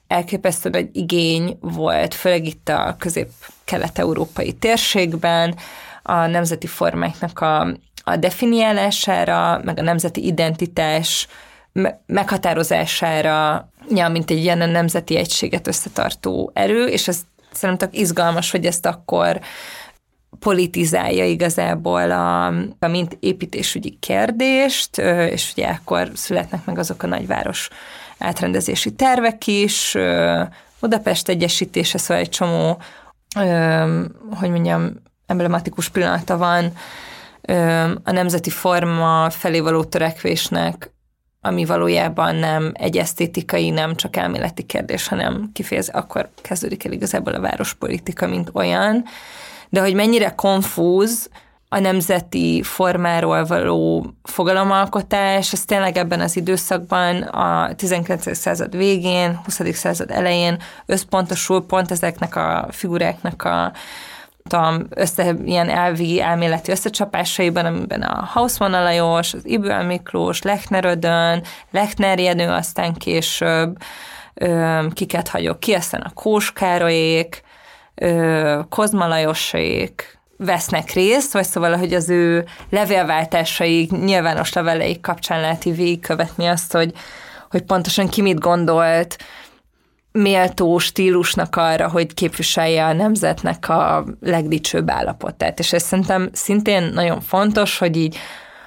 [0.08, 5.56] elképesztő nagy igény volt, főleg itt a közép-kelet-európai térségben,
[6.04, 7.68] a nemzeti formáknak a,
[8.04, 11.28] a definiálására, meg a nemzeti identitás
[12.06, 17.22] meghatározására, ja, mint egy ilyen nemzeti egységet összetartó erő, és ez
[17.52, 19.40] szerintem izgalmas, hogy ezt akkor
[20.40, 22.46] politizálja igazából a,
[22.80, 24.98] a mint építésügyi kérdést,
[25.30, 27.70] és ugye akkor születnek meg azok a nagyváros
[28.18, 29.98] átrendezési tervek is,
[30.80, 32.82] Budapest egyesítése, szóval egy csomó,
[34.40, 34.92] hogy mondjam,
[35.26, 36.72] emblematikus pillanata van
[38.04, 40.94] a nemzeti forma felé való törekvésnek,
[41.42, 47.34] ami valójában nem egy esztétikai, nem csak elméleti kérdés, hanem kifejez, akkor kezdődik el igazából
[47.34, 49.06] a várospolitika, mint olyan.
[49.70, 51.30] De hogy mennyire konfúz
[51.70, 58.38] a nemzeti formáról való fogalomalkotás, az tényleg ebben az időszakban a 19.
[58.38, 59.62] század végén, 20.
[59.74, 63.72] század elején összpontosul pont ezeknek a figuráknak a
[64.50, 71.44] tudom, össze, ilyen elvi elméleti összecsapásaiban, amiben a Hausmann Lajos, az Iből Miklós, Lechner Ödön,
[71.72, 73.78] Lechner Jenő, aztán később,
[74.34, 77.44] ö, kiket hagyok ki, aztán a Kós Károlyék,
[77.96, 78.60] ö,
[80.38, 86.94] vesznek részt, vagy szóval, hogy az ő levélváltásaik, nyilvános leveleik kapcsán lehet végigkövetni azt, hogy,
[87.50, 89.18] hogy pontosan ki mit gondolt,
[90.12, 95.60] méltó stílusnak arra, hogy képviselje a nemzetnek a legdicsőbb állapotát.
[95.60, 98.18] És ez szerintem szintén nagyon fontos, hogy így,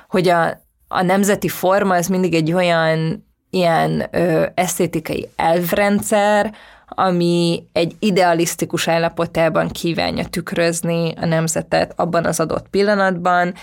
[0.09, 6.55] hogy a, a nemzeti forma ez mindig egy olyan ilyen ö, esztétikai elvrendszer,
[6.89, 13.55] ami egy idealisztikus állapotában kívánja tükrözni a nemzetet abban az adott pillanatban,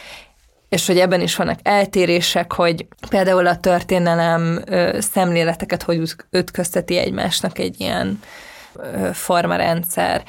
[0.70, 4.64] és hogy ebben is vannak eltérések, hogy például a történelem
[5.00, 8.20] szemléleteket hogy ütközteti egymásnak egy ilyen
[9.14, 10.24] formarendszer.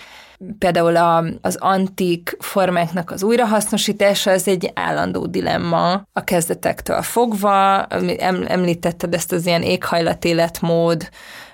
[0.58, 7.82] Például a, az antik formáknak az újrahasznosítása, ez egy állandó dilemma a kezdetektől fogva.
[8.46, 11.08] Említetted ezt az ilyen éghajlatéletmód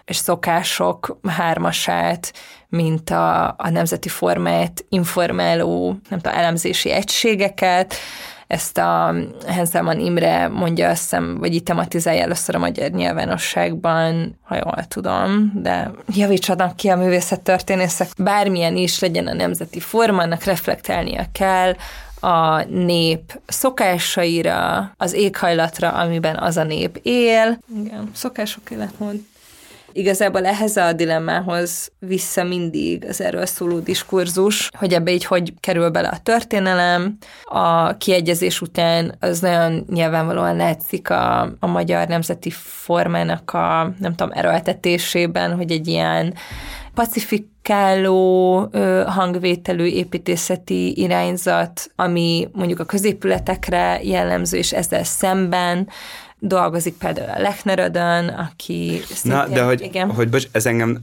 [0.05, 2.33] és szokások hármasát,
[2.69, 7.95] mint a, a nemzeti formát informáló, nem tudom, elemzési egységeket,
[8.53, 9.15] ezt a
[9.47, 15.53] Henselman Imre mondja, azt hiszem, vagy itt tematizálja először a magyar nyilvánosságban, ha jól tudom,
[15.55, 21.75] de javítsanak ki a művészettörténészek, bármilyen is legyen a nemzeti forma, annak reflektálnia kell
[22.21, 27.59] a nép szokásaira, az éghajlatra, amiben az a nép él.
[27.77, 29.15] Igen, szokások életmód.
[29.93, 35.91] Igazából ehhez a dilemmához vissza mindig az erről szóló diskurzus, hogy ebbe így hogy kerül
[35.91, 37.17] bele a történelem.
[37.45, 44.33] A kiegyezés után az nagyon nyilvánvalóan látszik a, a magyar nemzeti formának a, nem tudom,
[44.35, 46.35] erőltetésében, hogy egy ilyen
[46.95, 48.59] pacifikáló
[49.07, 55.89] hangvételű építészeti irányzat, ami mondjuk a középületekre jellemző, és ezzel szemben
[56.45, 60.11] dolgozik például a Lechnerödön, aki szintén, Na, de hogy, igen.
[60.11, 60.99] hogy bocs, ez engem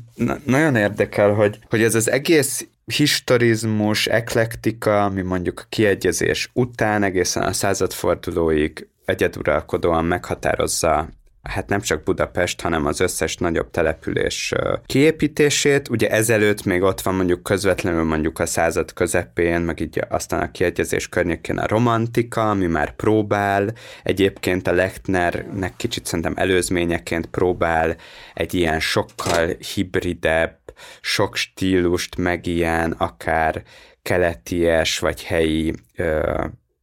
[0.46, 7.44] nagyon érdekel, hogy, hogy ez az egész historizmus, eklektika, ami mondjuk a kiegyezés után egészen
[7.44, 11.10] a századfordulóig egyeduralkodóan meghatározza
[11.44, 14.54] hát nem csak Budapest, hanem az összes nagyobb település
[14.86, 15.90] kiépítését.
[15.90, 20.52] Ugye ezelőtt még ott van mondjuk közvetlenül mondjuk a század közepén, meg így aztán a
[20.52, 23.74] kiegyezés környékén a romantika, ami már próbál,
[24.04, 27.96] egyébként a Lechnernek kicsit szerintem előzményeként próbál
[28.34, 30.58] egy ilyen sokkal hibridebb,
[31.02, 33.64] sok stílust, meg ilyen akár
[34.02, 36.04] keleties vagy helyi ö,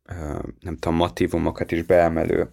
[0.09, 0.15] ö,
[0.61, 2.51] nem tudom, motivumokat is beemelő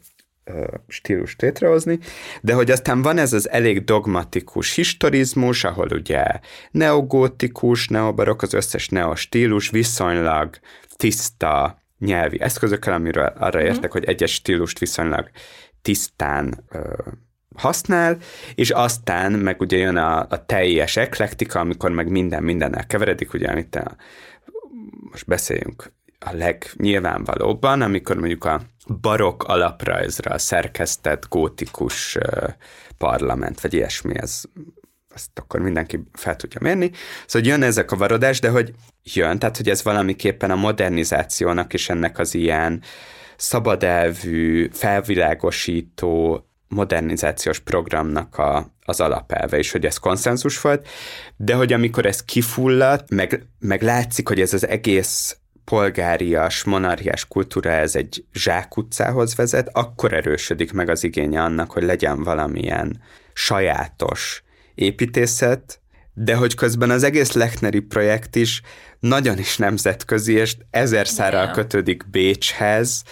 [0.87, 1.99] stílust létrehozni,
[2.41, 6.23] de hogy aztán van ez az elég dogmatikus historizmus, ahol ugye
[6.71, 10.59] neogótikus, neobarok, az összes neostílus viszonylag
[10.95, 13.65] tiszta nyelvi eszközökkel, amiről arra mm.
[13.65, 15.29] értek, hogy egyes stílust viszonylag
[15.81, 16.93] tisztán ö,
[17.55, 18.17] használ,
[18.55, 23.57] és aztán meg ugye jön a, a teljes eklektika, amikor meg minden mindennel keveredik, ugye
[23.57, 23.95] itt a,
[25.11, 25.91] most beszéljünk
[26.25, 28.61] a legnyilvánvalóbban, amikor mondjuk a
[29.01, 32.17] barok alaprajzra szerkesztett gótikus
[32.97, 34.41] parlament, vagy ilyesmi, ez
[35.13, 36.91] azt akkor mindenki fel tudja mérni.
[37.25, 41.89] Szóval jön ezek a varodás, de hogy jön, tehát hogy ez valamiképpen a modernizációnak is
[41.89, 42.81] ennek az ilyen
[43.37, 50.87] szabadelvű, felvilágosító modernizációs programnak a, az alapelve, és hogy ez konszenzus volt,
[51.35, 57.71] de hogy amikor ez kifulladt, meg, meg látszik, hogy ez az egész polgárias, monarchiás kultúra
[57.71, 63.01] ez egy zsákutcához vezet, akkor erősödik meg az igénye annak, hogy legyen valamilyen
[63.33, 64.43] sajátos
[64.75, 65.79] építészet,
[66.13, 68.61] de hogy közben az egész Lechneri projekt is
[68.99, 73.03] nagyon is nemzetközi, és ezer szárral kötődik Bécshez,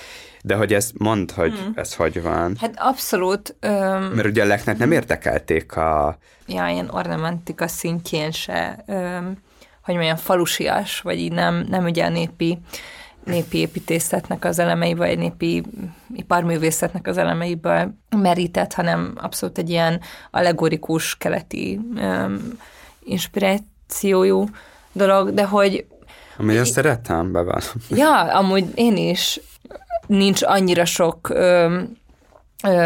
[0.44, 1.72] de hogy ezt mondd, hogy hmm.
[1.76, 2.56] ez hogy van.
[2.60, 3.56] Hát abszolút.
[3.60, 4.04] Öm...
[4.04, 6.18] Mert ugye a Lechnet nem érdekelték a...
[6.48, 9.38] Ja, ilyen ornamentika szintjén se, öm,
[9.84, 12.60] hogy mondjam, falusias, vagy így nem, nem ugye a népi
[13.24, 15.64] népi építészetnek az elemei, vagy népi
[16.14, 20.02] iparművészetnek az elemeiből merített, hanem abszolút egy ilyen
[20.32, 22.58] allegorikus keleti öm,
[23.04, 24.46] inspirációjú
[24.92, 25.86] dolog, de hogy...
[26.38, 27.74] Ami azt szeretem, bevallom.
[27.90, 29.40] Ja, amúgy én is
[30.08, 31.82] nincs annyira sok ö,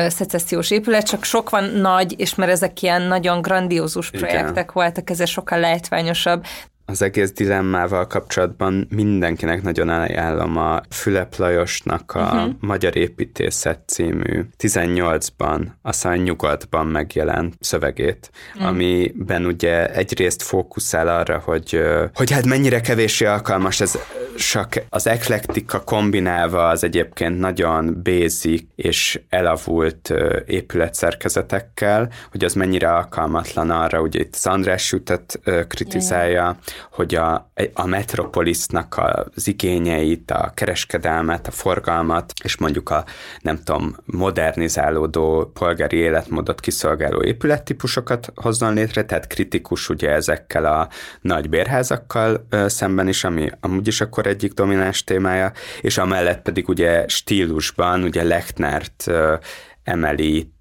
[0.08, 4.70] szecessziós épület, csak sok van nagy, és mert ezek ilyen nagyon grandiózus projektek Igen.
[4.74, 6.46] voltak, ez sokkal lejtványosabb,
[6.86, 12.54] az egész dilemmával kapcsolatban mindenkinek nagyon ajánlom a Fülep Lajosnak a uh-huh.
[12.60, 18.68] Magyar Építészet című 18-ban, aztán nyugatban megjelent szövegét, uh-huh.
[18.68, 21.82] amiben ugye egyrészt fókuszál arra, hogy,
[22.14, 23.98] hogy hát mennyire kevéssé alkalmas ez
[24.38, 30.14] csak az eklektika kombinálva az egyébként nagyon basic és elavult
[30.46, 36.58] épületszerkezetekkel, hogy az mennyire alkalmatlan arra, ugye itt az András Jutat kritizálja,
[36.92, 39.02] hogy a, a metropolisznak
[39.36, 43.06] az igényeit, a kereskedelmet, a forgalmat, és mondjuk a
[43.42, 50.90] nem tudom, modernizálódó polgári életmódot kiszolgáló épülettípusokat hozzon létre, tehát kritikus ugye ezekkel a
[51.22, 55.52] nagy bérházakkal szemben is, ami amúgy is akkor egyik domináns témája,
[55.82, 59.36] és amellett pedig ugye stílusban, ugye Lechnert ö,
[59.84, 60.54] emeli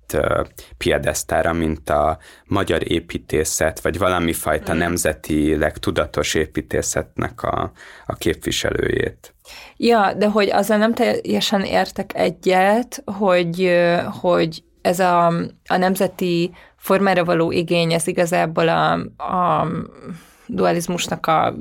[0.79, 4.79] piedesztára, mint a magyar építészet, vagy valami fajta mm.
[4.79, 7.73] nemzetileg tudatos építészetnek a,
[8.07, 9.35] a képviselőjét.
[9.77, 13.73] Ja, de hogy azzal nem teljesen értek egyet, hogy,
[14.21, 15.27] hogy ez a,
[15.67, 18.93] a nemzeti formára való igény, ez igazából a,
[19.33, 19.67] a
[20.47, 21.55] dualizmusnak a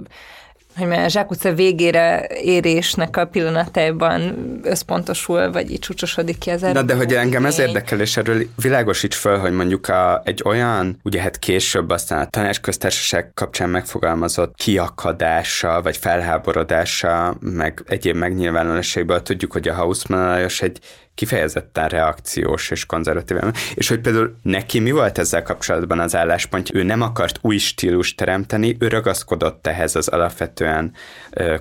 [0.78, 6.82] hogy a Zsák utca végére érésnek a pillanatában összpontosul, vagy így csúcsosodik ki az Na,
[6.82, 11.22] de hogy engem ez érdekel, és erről világosíts föl, hogy mondjuk a, egy olyan, ugye
[11.22, 19.68] hát később aztán a tanácsköztársaság kapcsán megfogalmazott kiakadása, vagy felháborodása, meg egyéb megnyilvánulásaiból tudjuk, hogy
[19.68, 20.80] a Hausmann egy
[21.16, 23.38] kifejezetten reakciós és konzervatív.
[23.74, 26.80] És hogy például neki mi volt ezzel kapcsolatban az álláspontja?
[26.80, 30.94] Ő nem akart új stílus teremteni, ő ragaszkodott ehhez az alapvetően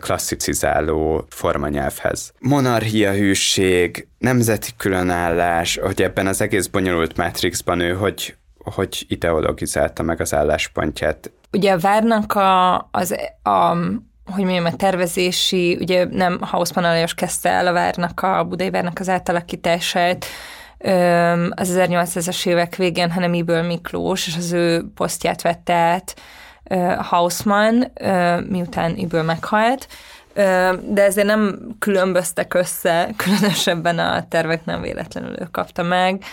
[0.01, 2.33] klasszicizáló formanyelvhez.
[2.39, 10.21] Monarchia hűség, nemzeti különállás, hogy ebben az egész bonyolult Matrixban ő hogy, hogy ideologizálta meg
[10.21, 11.31] az álláspontját.
[11.53, 13.77] Ugye a várnak a, az, a,
[14.25, 18.99] hogy mondjam, a tervezési, ugye nem Hausmann Alajos kezdte el a várnak, a budai várnak
[18.99, 20.25] az átalakítását,
[21.51, 26.17] az 1800-es évek végén, hanem Iből Miklós, és az ő posztját vette át
[26.99, 27.83] Hausmann,
[28.49, 29.87] miután Iből meghalt,
[30.81, 36.25] de ezért nem különböztek össze, különösebben a tervek nem véletlenül ő kapta meg.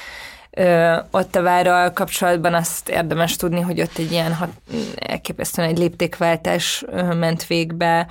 [0.60, 4.50] Ö, ott a várral kapcsolatban azt érdemes tudni, hogy ott egy ilyen hat,
[4.96, 6.84] elképesztően egy léptékváltás
[7.20, 8.08] ment végbe,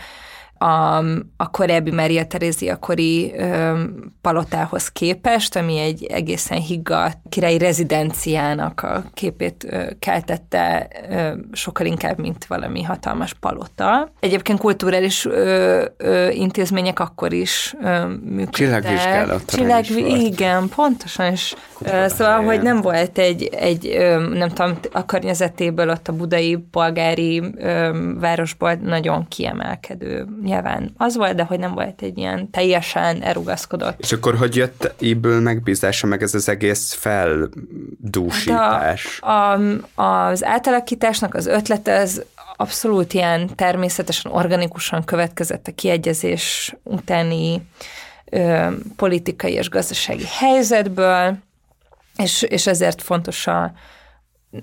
[0.58, 0.96] a,
[1.36, 3.82] a korábbi Maria Terézia kori ö,
[4.20, 12.18] palotához képest, ami egy egészen higgadt királyi rezidenciának a képét ö, keltette ö, sokkal inkább,
[12.18, 14.10] mint valami hatalmas palota.
[14.20, 18.50] Egyébként kulturális ö, ö, intézmények akkor is ö, működtek.
[18.50, 19.42] Csillagvizsgálat.
[19.46, 19.84] Csillag,
[20.20, 25.90] igen, pontosan, és ö, szóval, hogy nem volt egy, egy ö, nem tudom, a környezetéből
[25.90, 32.02] ott a budai polgári ö, városból nagyon kiemelkedő nyilván az volt, de hogy nem volt
[32.02, 33.98] egy ilyen teljesen erugaszkodott.
[34.00, 37.60] És akkor hogy jött ebből megbízása, meg ez az egész feldúsítás?
[39.22, 39.58] Hát
[39.96, 42.24] a, a, az átalakításnak az ötlete az
[42.56, 47.62] abszolút ilyen természetesen, organikusan következett a kiegyezés utáni
[48.30, 51.36] ö, politikai és gazdasági helyzetből,
[52.16, 53.72] és, és ezért fontos a,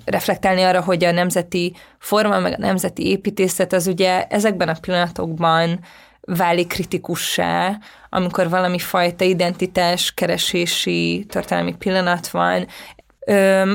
[0.05, 5.79] reflektálni arra, hogy a nemzeti forma, meg a nemzeti építészet az ugye ezekben a pillanatokban
[6.21, 7.77] válik kritikussá,
[8.09, 12.67] amikor valami fajta identitás keresési történelmi pillanat van,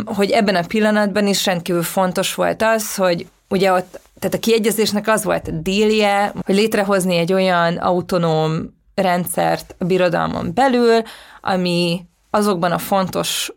[0.04, 5.08] hogy ebben a pillanatban is rendkívül fontos volt az, hogy ugye ott, tehát a kiegyezésnek
[5.08, 11.02] az volt a dílje, hogy létrehozni egy olyan autonóm rendszert a birodalmon belül,
[11.40, 13.52] ami azokban a fontos,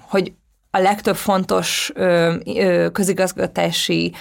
[0.00, 0.32] hogy
[0.70, 4.12] a legtöbb fontos ö, ö, közigazgatási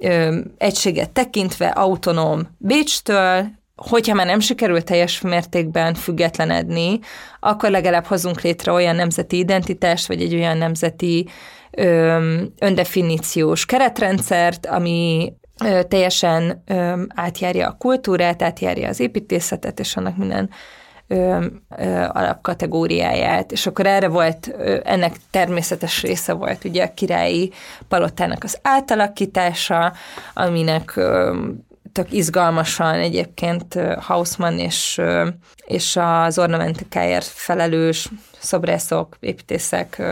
[0.00, 6.98] ö, egységet tekintve autonóm Bécstől, hogyha már nem sikerül teljes mértékben függetlenedni,
[7.40, 11.28] akkor legalább hozunk létre olyan nemzeti identitást, vagy egy olyan nemzeti
[11.70, 15.32] ö, öndefiníciós keretrendszert, ami
[15.64, 20.50] ö, teljesen ö, átjárja a kultúrát, átjárja az építészetet, és annak minden
[21.14, 21.46] ö,
[21.78, 27.52] ö, alapkategóriáját, és akkor erre volt, ö, ennek természetes része volt ugye a királyi
[27.88, 29.92] palotának az átalakítása,
[30.34, 31.36] aminek ö,
[31.94, 35.00] tök izgalmasan egyébként Hausmann és,
[35.66, 38.08] és az ornamentikáért felelős
[38.38, 40.02] szobrászok, építészek,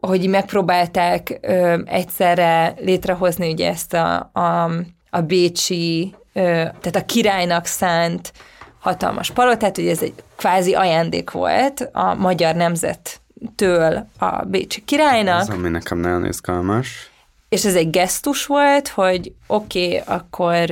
[0.00, 1.38] hogy megpróbálták
[1.84, 4.70] egyszerre létrehozni ugye ezt a, a,
[5.10, 8.32] a bécsi, tehát a királynak szánt
[8.82, 15.40] hatalmas palotát, ugye ez egy kvázi ajándék volt a magyar nemzettől a bécsi királynak.
[15.40, 17.10] Ez, ami nekem nagyon izgalmas.
[17.48, 20.70] És ez egy gesztus volt, hogy oké, okay, akkor,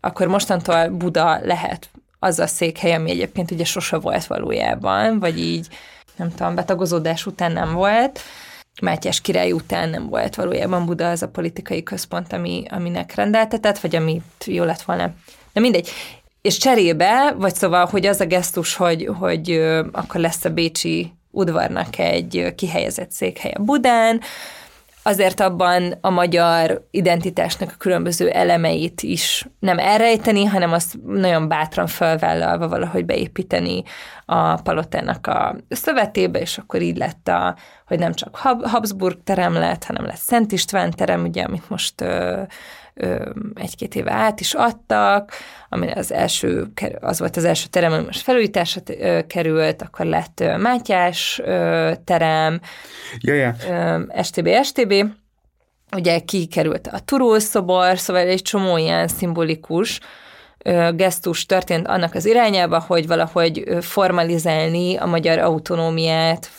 [0.00, 5.68] akkor mostantól Buda lehet az a székhely, ami egyébként ugye sose volt valójában, vagy így,
[6.16, 8.20] nem tudom, betagozódás után nem volt,
[8.82, 13.96] Mátyás király után nem volt valójában Buda az a politikai központ, ami, aminek rendeltetett, vagy
[13.96, 15.10] amit jó lett volna.
[15.52, 15.90] De mindegy.
[16.40, 19.50] És cserébe, vagy szóval, hogy az a gesztus, hogy, hogy
[19.92, 24.20] akkor lesz a Bécsi udvarnak egy kihelyezett székhelye Budán,
[25.02, 31.86] azért abban a magyar identitásnak a különböző elemeit is nem elrejteni, hanem azt nagyon bátran
[31.86, 33.82] felvállalva valahogy beépíteni
[34.24, 39.84] a palotának a szövetébe, és akkor így lett a, hogy nem csak Habsburg terem lett,
[39.84, 42.04] hanem lett Szent István terem, ugye, amit most
[43.54, 45.32] egy-két éve át is adtak,
[45.68, 48.82] ami az első, az volt az első terem, ami most felújításra
[49.26, 51.40] került, akkor lett Mátyás
[52.04, 52.60] terem,
[53.18, 53.54] ja, ja.
[54.22, 54.94] STB, STB,
[55.96, 60.00] ugye kikerült a Turul szobor, szóval egy csomó ilyen szimbolikus
[60.94, 66.50] gesztus történt annak az irányába, hogy valahogy formalizálni a magyar autonómiát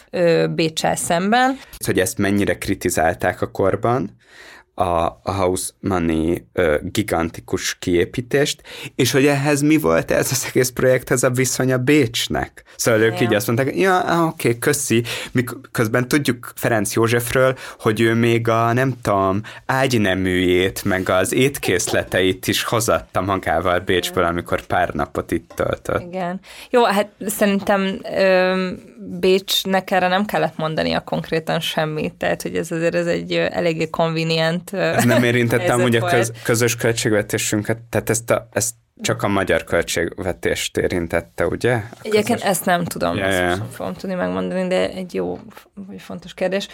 [0.49, 1.59] Bécsel szemben.
[1.85, 4.17] Hogy ezt mennyire kritizálták a korban,
[4.73, 8.61] a, Hausmanni ö, gigantikus kiépítést,
[8.95, 12.63] és hogy ehhez mi volt ez az egész projekthez a viszony a Bécsnek.
[12.75, 13.25] Szóval ők ja.
[13.25, 18.73] így azt mondták, ja, oké, okay, köszi, miközben tudjuk Ferenc Józsefről, hogy ő még a,
[18.73, 26.01] nem tudom, ágyneműjét, meg az étkészleteit is hozatta magával Bécsből, amikor pár napot itt töltött.
[26.01, 26.39] Igen.
[26.69, 28.69] Jó, hát szerintem ö,
[29.19, 33.89] Bécsnek erre nem kellett mondani a konkrétan semmit, tehát hogy ez azért ez egy eléggé
[34.65, 39.27] convenient ez nem érintettem ugye a köz, közös költségvetésünket, tehát ezt, a, ezt csak a
[39.27, 41.81] magyar költségvetést érintette, ugye?
[42.01, 43.55] Egyébként ezt nem tudom, ja, ezt ja.
[43.55, 45.39] sem fogom tudni megmondani, de egy jó,
[45.87, 46.67] vagy fontos kérdés.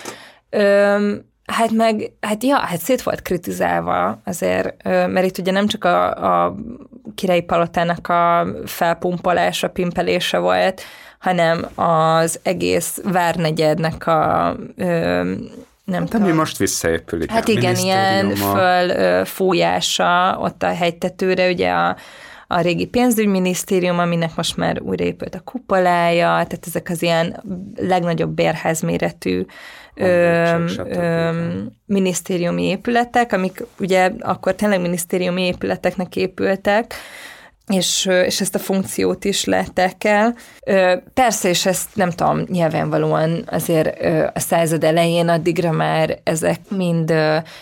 [0.50, 5.84] Öm, Hát meg, hát ja, hát szét volt kritizálva azért, mert itt ugye nem csak
[5.84, 6.56] a, a
[7.16, 10.82] királyi palotának a felpumpolása, pimpelése volt,
[11.20, 14.56] hanem az egész várnegyednek a
[15.88, 16.28] nem hát, tudom.
[16.28, 17.20] ami most visszaépül.
[17.28, 21.96] Hát igen, ilyen fölfújása ott a hegytetőre, ugye a,
[22.48, 27.44] a régi pénzügyminisztérium, aminek most már újraépült a kupolája, tehát ezek az ilyen
[27.76, 29.46] legnagyobb bérházméretű
[29.94, 31.30] ö, ö,
[31.86, 36.94] minisztériumi épületek, amik ugye akkor tényleg minisztériumi épületeknek épültek,
[37.68, 40.36] és, és ezt a funkciót is lettek el.
[41.14, 44.04] Persze, és ezt nem tudom, nyilvánvalóan azért
[44.34, 47.14] a század elején addigra már ezek mind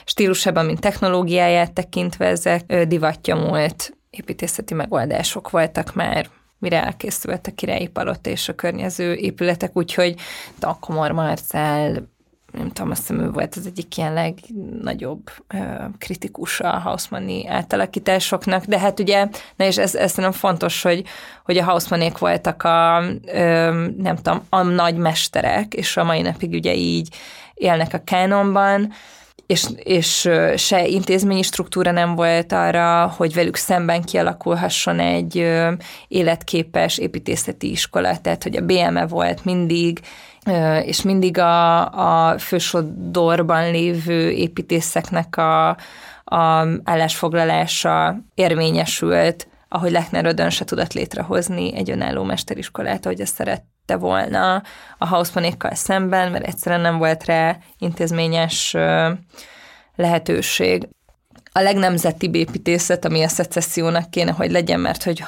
[0.05, 6.27] stílusában, mind technológiáját tekintve ezek divatja múlt építészeti megoldások voltak már
[6.59, 10.15] mire elkészült a királyi palota és a környező épületek, úgyhogy
[10.59, 12.13] a Komor Marcel
[12.57, 15.57] nem tudom, azt hiszem ő volt az egyik ilyen legnagyobb ö,
[15.97, 21.03] kritikus a Hausmanni átalakításoknak, de hát ugye, na és ez, ez nem fontos, hogy,
[21.43, 26.53] hogy a Hausmannék voltak a, ö, nem tudom, a nagy mesterek, és a mai napig
[26.53, 27.15] ugye így
[27.53, 28.93] élnek a kánonban,
[29.45, 35.51] és, és se intézményi struktúra nem volt arra, hogy velük szemben kialakulhasson egy
[36.07, 39.99] életképes építészeti iskola, tehát hogy a BME volt mindig,
[40.83, 45.69] és mindig a, a fősodorban lévő építészeknek a,
[46.23, 53.95] a állásfoglalása érvényesült, ahogy Lechner Ödön se tudott létrehozni egy önálló mesteriskolát, ahogy ezt szerette
[53.95, 54.63] volna
[54.97, 58.75] a Hausmanékkal szemben, mert egyszerűen nem volt rá intézményes
[59.95, 60.87] lehetőség.
[61.57, 65.23] A legnemzetibb építészet, ami a szecessziónak kéne, hogy legyen, mert hogy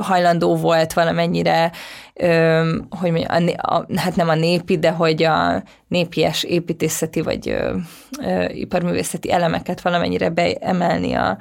[0.00, 1.72] hajlandó volt valamennyire,
[2.90, 7.76] hogy a, a, hát nem a népi, de hogy a népies építészeti vagy ö,
[8.22, 11.38] ö, iparművészeti elemeket valamennyire beemelni a,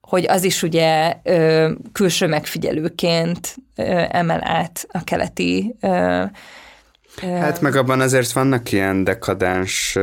[0.00, 6.22] hogy az is ugye ö, külső megfigyelőként ö, emel át a keleti ö,
[7.22, 9.98] Hát meg abban azért vannak ilyen dekadens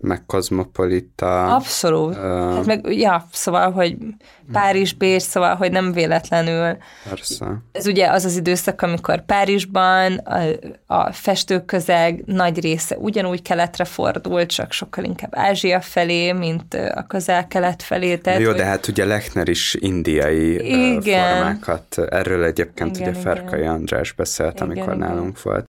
[0.00, 1.54] meg kozmopolita.
[1.54, 2.16] Abszolút.
[2.16, 2.22] Uh,
[2.54, 3.96] hát meg, ja, szóval, hogy
[4.52, 6.76] Párizs, Bécs, szóval, hogy nem véletlenül.
[7.08, 7.62] Persze.
[7.72, 10.40] Ez ugye az az időszak, amikor Párizsban a,
[10.86, 17.82] a festőközeg nagy része ugyanúgy keletre fordult, csak sokkal inkább Ázsia felé, mint a közel-kelet
[17.82, 18.16] felé.
[18.16, 18.56] Tehát, Jó, hogy...
[18.56, 20.54] de hát ugye Lechner is indiai
[20.94, 21.34] igen.
[21.34, 25.08] formákat, erről egyébként igen, ugye Ferkai András beszélt, igen, amikor igen.
[25.08, 25.64] nálunk volt.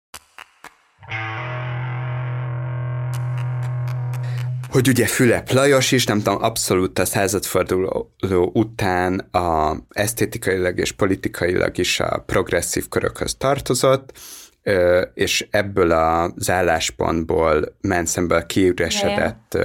[4.73, 8.11] Hogy ugye Fülep Lajos is, nem tudom, abszolút a századforduló
[8.53, 14.11] után a esztétikailag és politikailag is a progresszív körökhöz tartozott,
[15.13, 19.57] és ebből az álláspontból ment szembe a kiüresedett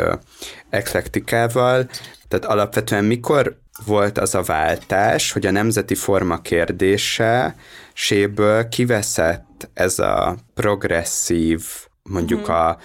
[0.71, 1.89] eklektikával.
[2.29, 7.57] Tehát alapvetően mikor volt az a váltás, hogy a nemzeti forma kérdése
[7.93, 11.65] séből kiveszett ez a progresszív,
[12.03, 12.53] mondjuk mm.
[12.53, 12.79] a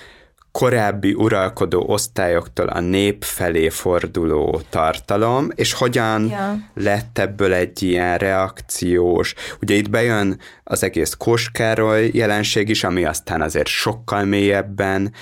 [0.59, 6.55] korábbi uralkodó osztályoktól a nép felé forduló tartalom, és hogyan ja.
[6.73, 13.41] lett ebből egy ilyen reakciós, ugye itt bejön az egész Koskároly jelenség is, ami aztán
[13.41, 15.13] azért sokkal mélyebben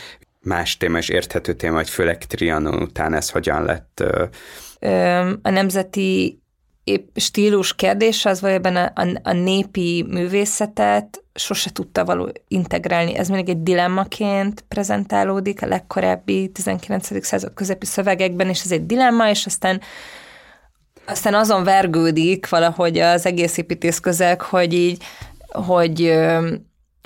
[0.41, 4.03] más téma és érthető téma, hogy főleg Trianon után ez hogyan lett.
[5.41, 6.40] A nemzeti
[7.15, 13.15] stílus kérdés az valójában a, a, a népi művészetet sose tudta való integrálni.
[13.15, 17.25] Ez mindig egy dilemmaként prezentálódik a legkorábbi 19.
[17.25, 19.81] század közepi szövegekben, és ez egy dilemma, és aztán
[21.05, 25.03] aztán azon vergődik valahogy az egész építész közeg, hogy így,
[25.47, 26.13] hogy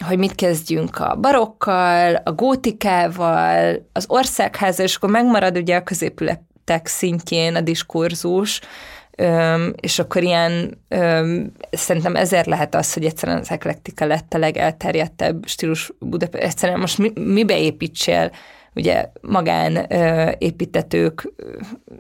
[0.05, 6.87] hogy mit kezdjünk a barokkal, a gótikával, az országháza, és akkor megmarad ugye a középületek
[6.87, 8.61] szintjén a diskurzus,
[9.17, 14.37] Öm, és akkor ilyen, öm, szerintem ezért lehet az, hogy egyszerűen az eklektika lett a
[14.37, 16.43] legelterjedtebb stílus Budapest.
[16.43, 18.31] Egyszerűen most mi, mibe építsél?
[18.73, 21.31] Ugye magán ö, építetők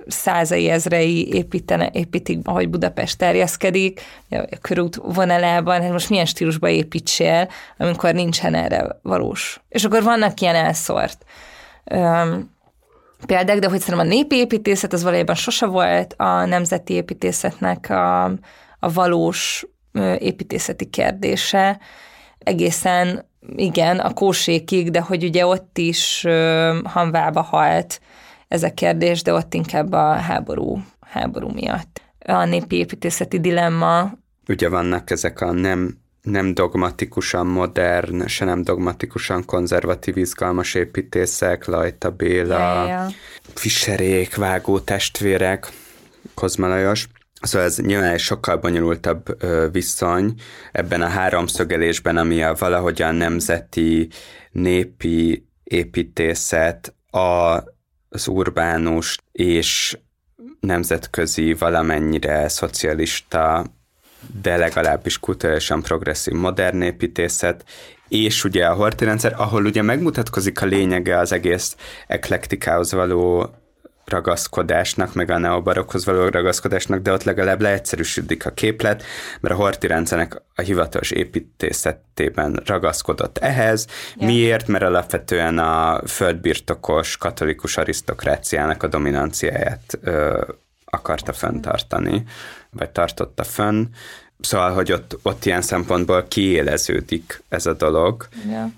[0.07, 7.49] százai, ezrei építene, építik, ahogy Budapest terjeszkedik, a körút vonalában, hát most milyen stílusba építsél,
[7.77, 9.61] amikor nincsen erre valós.
[9.69, 11.25] És akkor vannak ilyen elszort.
[11.83, 12.49] Öm,
[13.25, 18.23] példák, de hogy szerintem a népi építészet az valójában sose volt a nemzeti építészetnek a,
[18.79, 19.65] a valós
[20.17, 21.79] építészeti kérdése,
[22.37, 26.25] egészen igen, a kósékig, de hogy ugye ott is
[26.83, 27.99] hanvába halt
[28.47, 32.01] ez a kérdés, de ott inkább a háború, háború miatt.
[32.25, 34.11] A népi építészeti dilemma.
[34.47, 42.11] Ugye vannak ezek a nem nem dogmatikusan modern, se nem dogmatikusan konzervatív, izgalmas építészek, Lajta
[42.11, 43.07] Béla, ja.
[43.53, 45.67] Fischerék, vágó testvérek,
[46.33, 47.07] Kozma Lajos.
[47.41, 49.37] Szóval ez nyilván egy sokkal bonyolultabb
[49.71, 50.33] viszony
[50.71, 54.09] ebben a háromszögelésben, ami a valahogyan nemzeti,
[54.51, 57.63] népi építészet, a,
[58.09, 59.97] az urbánus és
[60.59, 63.65] nemzetközi valamennyire szocialista
[64.41, 67.63] de legalábbis kulturálisan progresszív modern építészet,
[68.07, 71.75] és ugye a horti rendszer, ahol ugye megmutatkozik a lényege az egész
[72.07, 73.49] eklektikához való
[74.05, 79.03] ragaszkodásnak, meg a neobarokhoz való ragaszkodásnak, de ott legalább leegyszerűsödik a képlet,
[79.39, 83.87] mert a horti rendszernek a hivatalos építészetében ragaszkodott ehhez.
[84.15, 84.25] Ja.
[84.25, 84.67] Miért?
[84.67, 90.41] Mert alapvetően a földbirtokos katolikus arisztokráciának a dominanciáját ö,
[90.85, 92.23] akarta fenntartani,
[92.77, 93.85] vagy tartotta fönn.
[94.39, 98.27] Szóval, hogy ott, ott ilyen szempontból kiéleződik ez a dolog.
[98.49, 98.69] Ja.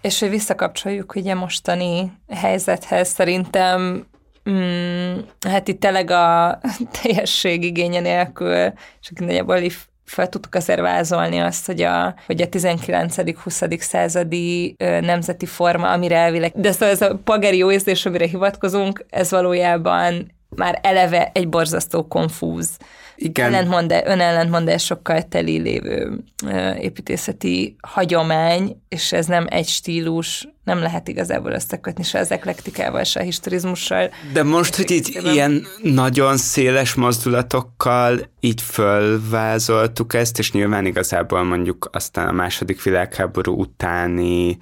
[0.00, 4.06] És hogy visszakapcsoljuk ugye mostani helyzethez, szerintem
[4.50, 5.18] mm,
[5.48, 6.58] hát itt tényleg a
[7.02, 9.56] teljesség igénye nélkül, és nagyjából
[10.10, 13.80] fel tudtuk azért vázolni azt, hogy a, hogy a 19.-20.
[13.80, 19.04] századi ö, nemzeti forma, amire elvileg, de szóval ez a pageri jó érzés, amire hivatkozunk,
[19.10, 22.76] ez valójában már eleve egy borzasztó konfúz
[23.16, 23.46] igen.
[23.46, 26.18] Ellentmondás, önellentmondás sokkal teli lévő
[26.80, 33.20] építészeti hagyomány, és ez nem egy stílus, nem lehet igazából összekötni se az eklektikával, se
[33.20, 34.10] a historizmussal.
[34.32, 41.88] De most, hogy így ilyen nagyon széles mozdulatokkal így fölvázoltuk ezt, és nyilván igazából mondjuk
[41.92, 44.58] aztán a második világháború utáni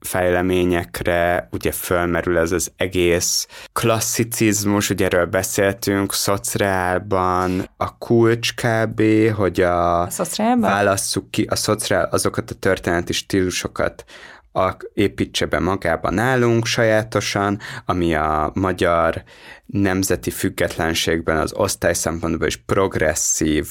[0.00, 9.02] fejleményekre ugye fölmerül ez az egész klasszicizmus, ugye erről beszéltünk, szociálban, a kulcs kb.,
[9.34, 10.70] hogy a, A szociálban?
[10.70, 14.04] válasszuk ki a szociál, azokat a történeti stílusokat,
[14.52, 19.22] a, építse be magába nálunk sajátosan, ami a magyar
[19.66, 23.68] nemzeti függetlenségben az osztály szempontból is progresszív,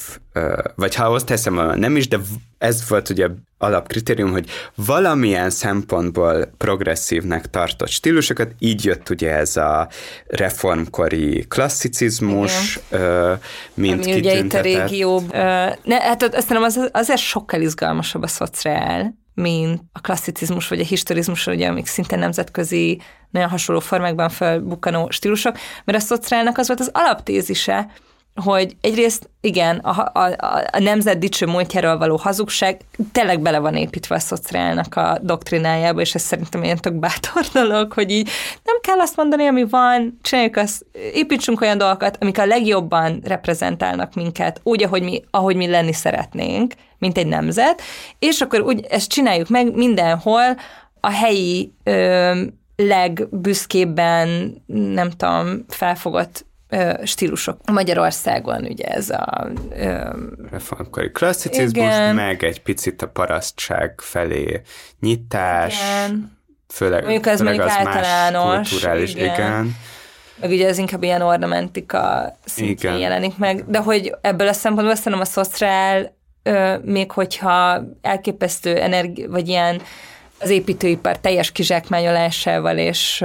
[0.74, 2.18] vagy ha osztály szempontból nem is, de
[2.58, 3.28] ez volt ugye
[3.58, 9.88] alapkritérium, hogy valamilyen szempontból progresszívnek tartott stílusokat, így jött ugye ez a
[10.26, 13.32] reformkori klasszicizmus, ö,
[13.74, 15.22] mint Ami ugye itt a régió...
[15.82, 20.84] Ne, hát azt hiszem az, azért sokkal izgalmasabb a szociál, mint a klasszicizmus vagy a
[20.84, 26.80] historizmus, ugye, amik szinte nemzetközi, nagyon hasonló formákban felbukkanó stílusok, mert a szociálnak az volt
[26.80, 27.90] az alaptézise,
[28.34, 30.30] hogy egyrészt igen, a, a,
[30.70, 32.80] a, nemzet dicső múltjáról való hazugság
[33.12, 37.92] tényleg bele van építve a szociálnak a doktrinájába, és ez szerintem ilyen tök bátor dolog,
[37.92, 38.28] hogy így
[38.64, 44.14] nem kell azt mondani, ami van, csináljuk azt, építsünk olyan dolgokat, amik a legjobban reprezentálnak
[44.14, 47.82] minket, úgy, ahogy mi, ahogy mi lenni szeretnénk, mint egy nemzet,
[48.18, 50.56] és akkor úgy ezt csináljuk meg mindenhol
[51.00, 52.42] a helyi ö,
[52.76, 56.48] legbüszkébben, nem tudom, felfogott
[57.04, 57.70] stílusok.
[57.70, 59.50] Magyarországon ugye ez a...
[60.50, 62.14] Reformkori klasszicizmus, Igen.
[62.14, 64.60] meg egy picit a parasztság felé
[65.00, 69.34] nyitás, igen, főleg, Mondjuk ez főleg mondjuk az más általános, kulturális, igen.
[69.34, 69.76] igen.
[70.40, 73.02] meg ugye ez inkább ilyen ornamentika szintjén Igen.
[73.02, 76.18] jelenik meg, de hogy ebből a szempontból szerintem a szociál,
[76.82, 79.82] még hogyha elképesztő energi, vagy ilyen
[80.40, 83.22] az építőipar teljes kizsákmányolásával és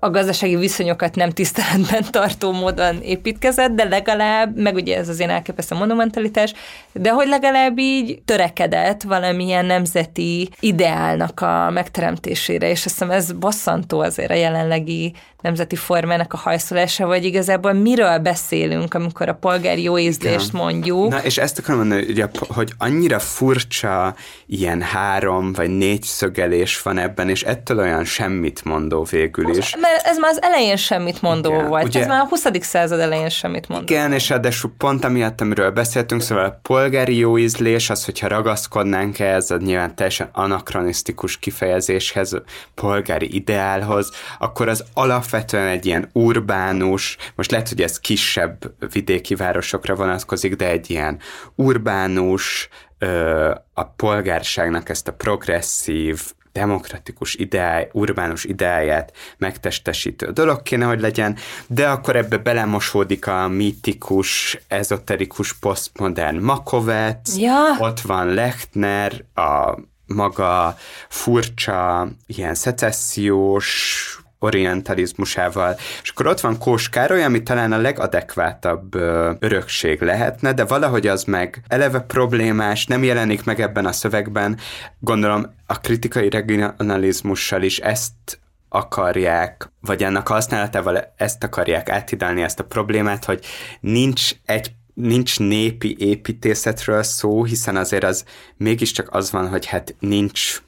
[0.00, 5.30] a gazdasági viszonyokat nem tiszteletben tartó módon építkezett, de legalább, meg ugye ez az ilyen
[5.30, 6.52] elképesztő monumentalitás,
[6.92, 14.00] de hogy legalább így törekedett valamilyen nemzeti ideálnak a megteremtésére, és azt hiszem ez bosszantó
[14.00, 19.98] azért a jelenlegi nemzeti formának a hajszolása, vagy igazából miről beszélünk, amikor a polgári jó
[19.98, 21.08] ízlést mondjuk.
[21.08, 24.14] Na, és ezt akarom mondani, hogy, hogy annyira furcsa
[24.46, 26.02] ilyen három vagy négy
[26.34, 29.76] szögelés van ebben, és ettől olyan semmit mondó végül is.
[29.80, 31.84] Mert ez már az elején semmit mondó Igen, volt.
[31.84, 32.46] ugye- Ez már a 20.
[32.60, 33.94] század elején semmit mondó.
[33.94, 39.18] Igen, és ráadásul pont amiatt, amiről beszéltünk, szóval a polgári jó ízlés, az, hogyha ragaszkodnánk
[39.18, 42.36] ehhez a nyilván teljesen anakronisztikus kifejezéshez,
[42.74, 48.58] polgári ideálhoz, akkor az alapvetően egy ilyen urbánus, most lehet, hogy ez kisebb
[48.92, 51.18] vidéki városokra vonatkozik, de egy ilyen
[51.54, 52.68] urbánus,
[53.02, 61.36] ö, a polgárságnak ezt a progresszív, demokratikus ideáj, urbánus ideáját megtestesítő dolog kéne, hogy legyen,
[61.66, 67.76] de akkor ebbe belemosódik a mítikus, ezoterikus, posztmodern Makovec, Ja.
[67.78, 70.76] ott van Lechner, a maga
[71.08, 79.30] furcsa, ilyen szecessziós orientalizmusával, és akkor ott van Kós Károly, ami talán a legadekvátabb ö,
[79.38, 84.58] örökség lehetne, de valahogy az meg eleve problémás, nem jelenik meg ebben a szövegben.
[84.98, 92.64] Gondolom a kritikai regionalizmussal is ezt akarják, vagy ennek használatával ezt akarják áthidalni ezt a
[92.64, 93.44] problémát, hogy
[93.80, 98.24] nincs egy nincs népi építészetről szó, hiszen azért az
[98.56, 100.62] mégiscsak az van, hogy hát nincs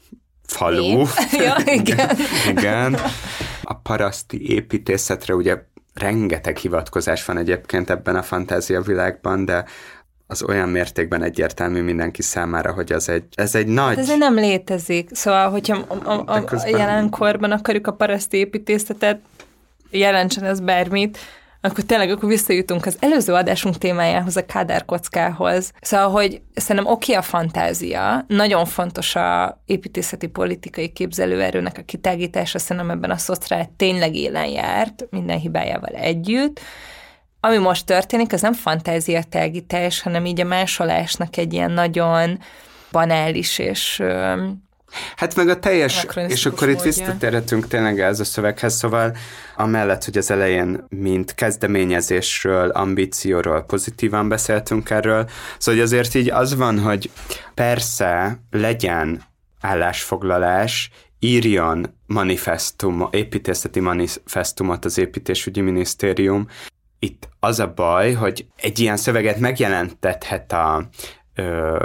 [0.47, 0.97] falu.
[0.97, 1.09] Nép.
[1.45, 2.17] Ja, igen.
[2.57, 2.97] igen.
[3.73, 5.57] A paraszti építészetre ugye
[5.95, 9.65] rengeteg hivatkozás van egyébként ebben a fantáziavilágban, de
[10.27, 13.99] az olyan mértékben egyértelmű mindenki számára, hogy az egy, ez egy nagy...
[13.99, 15.09] Ez nem létezik.
[15.13, 19.21] Szóval, hogyha a, a, a, a jelenkorban akarjuk a paraszti építészetet,
[19.91, 21.19] jelentsen ez bármit,
[21.65, 24.85] akkor tényleg akkor visszajutunk az előző adásunk témájához, a Kádár.
[25.81, 32.91] Szóval, hogy szerintem oké a fantázia, nagyon fontos a építészeti politikai képzelőerőnek a kitágítása, szerintem
[32.91, 36.61] ebben a szociál tényleg élen járt, minden hibájával együtt.
[37.41, 42.39] Ami most történik, az nem fantázia tágítás, hanem így a másolásnak egy ilyen nagyon
[42.93, 44.03] banális és
[45.17, 49.17] Hát meg a teljes, és akkor itt visszatérhetünk tényleg ez a szöveghez, szóval
[49.57, 55.29] amellett, hogy az elején mint kezdeményezésről, ambícióról pozitívan beszéltünk erről,
[55.59, 57.11] szóval hogy azért így az van, hogy
[57.55, 59.23] persze legyen
[59.61, 66.47] állásfoglalás, írjon manifestum, építészeti manifestumot az építésügyi minisztérium.
[66.99, 70.89] Itt az a baj, hogy egy ilyen szöveget megjelentethet a,
[71.35, 71.77] ö,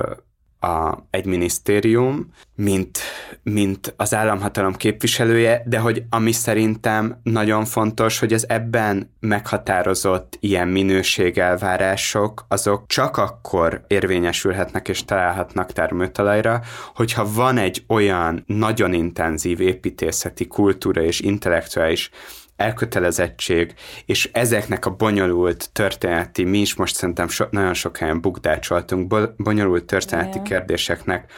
[0.67, 2.99] a egy minisztérium, mint,
[3.43, 10.67] mint az államhatalom képviselője, de hogy ami szerintem nagyon fontos, hogy az ebben meghatározott ilyen
[10.67, 16.61] minőségelvárások, azok csak akkor érvényesülhetnek és találhatnak termőtalajra,
[16.95, 22.09] hogyha van egy olyan nagyon intenzív építészeti kultúra és intellektuális
[22.57, 23.73] elkötelezettség,
[24.05, 29.85] és ezeknek a bonyolult történeti, mi is most szerintem so, nagyon sok helyen bukdácsoltunk, bonyolult
[29.85, 30.47] történeti yeah.
[30.47, 31.31] kérdéseknek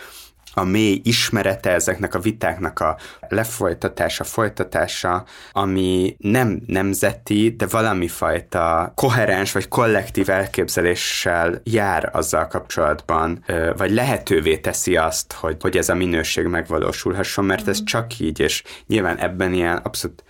[0.54, 2.98] a mély ismerete ezeknek a vitáknak a
[3.28, 13.44] lefolytatása, folytatása, ami nem nemzeti, de valami fajta koherens vagy kollektív elképzeléssel jár azzal kapcsolatban,
[13.78, 17.86] vagy lehetővé teszi azt, hogy, hogy ez a minőség megvalósulhasson, mert ez mm.
[17.86, 20.24] csak így, és nyilván ebben ilyen abszolút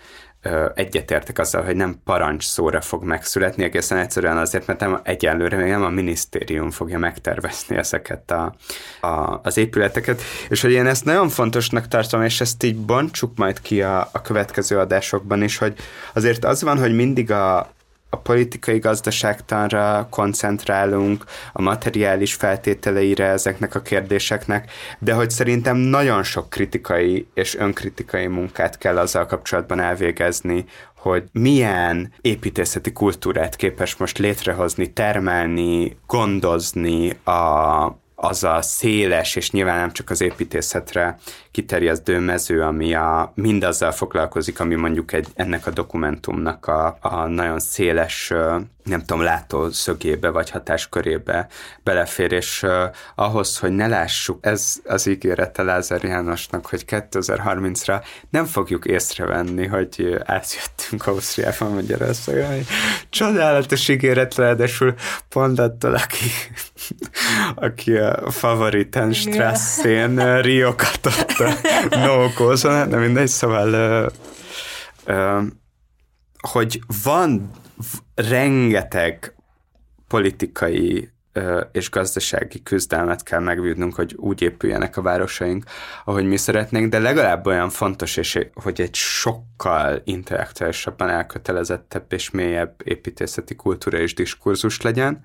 [0.75, 5.69] egyetértek azzal, hogy nem parancs szóra fog megszületni, egészen egyszerűen azért, mert nem egyelőre még
[5.69, 8.55] nem a minisztérium fogja megtervezni ezeket a,
[9.01, 13.61] a, az épületeket, és hogy én ezt nagyon fontosnak tartom, és ezt így bontsuk majd
[13.61, 15.73] ki a, a következő adásokban is, hogy
[16.13, 17.71] azért az van, hogy mindig a,
[18.09, 26.49] a politikai gazdaságtanra koncentrálunk, a materiális feltételeire ezeknek a kérdéseknek, de hogy szerintem nagyon sok
[26.49, 34.93] kritikai és önkritikai munkát kell azzal kapcsolatban elvégezni, hogy milyen építészeti kultúrát képes most létrehozni,
[34.93, 37.31] termelni, gondozni a,
[38.21, 41.17] az a széles, és nyilván nem csak az építészetre
[41.51, 47.59] kiterjedő mező, ami a, mindazzal foglalkozik, ami mondjuk egy, ennek a dokumentumnak a, a nagyon
[47.59, 48.33] széles,
[48.83, 51.47] nem tudom, látószögébe vagy hatáskörébe
[51.83, 52.65] belefér, és
[53.15, 60.17] ahhoz, hogy ne lássuk, ez az ígérete Lázár Jánosnak, hogy 2030-ra nem fogjuk észrevenni, hogy
[60.23, 62.65] átjöttünk Ausztriában Magyarországon.
[63.09, 64.93] Csodálatos ígéret, ráadásul
[65.29, 66.25] pont attól, aki,
[67.55, 71.09] aki a favoritán Strasszén Riokat
[71.89, 74.11] no cause, de mindegy, szóval
[76.39, 77.51] hogy van
[78.15, 79.33] rengeteg
[80.07, 81.09] politikai
[81.71, 85.63] és gazdasági küzdelmet kell megvívnunk, hogy úgy épüljenek a városaink,
[86.05, 92.75] ahogy mi szeretnénk, de legalább olyan fontos, és hogy egy sokkal intellektuálisabban elkötelezettebb és mélyebb
[92.83, 95.21] építészeti kultúra és diskurzus legyen.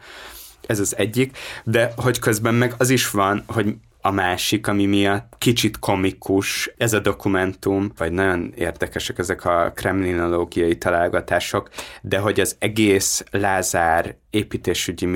[0.66, 3.74] Ez az egyik, de hogy közben meg az is van, hogy
[4.06, 10.78] a másik, ami miatt kicsit komikus ez a dokumentum, vagy nagyon érdekesek ezek a kremlinológiai
[10.78, 11.70] találgatások,
[12.02, 15.06] de hogy az egész Lázár építésügyi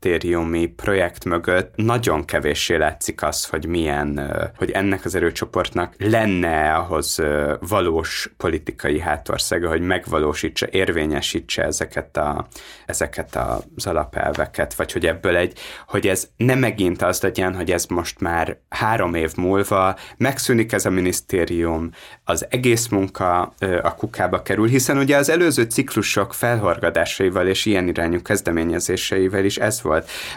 [0.00, 7.22] minisztériumi projekt mögött nagyon kevéssé látszik az, hogy milyen, hogy ennek az erőcsoportnak lenne ahhoz
[7.68, 12.46] valós politikai hátországa, hogy megvalósítsa, érvényesítse ezeket, a,
[12.86, 13.38] ezeket
[13.76, 18.20] az alapelveket, vagy hogy ebből egy, hogy ez nem megint az legyen, hogy ez most
[18.20, 21.90] már három év múlva megszűnik ez a minisztérium,
[22.24, 28.22] az egész munka a kukába kerül, hiszen ugye az előző ciklusok felhorgadásaival és ilyen irányú
[28.22, 29.89] kezdeményezéseivel is ez volt.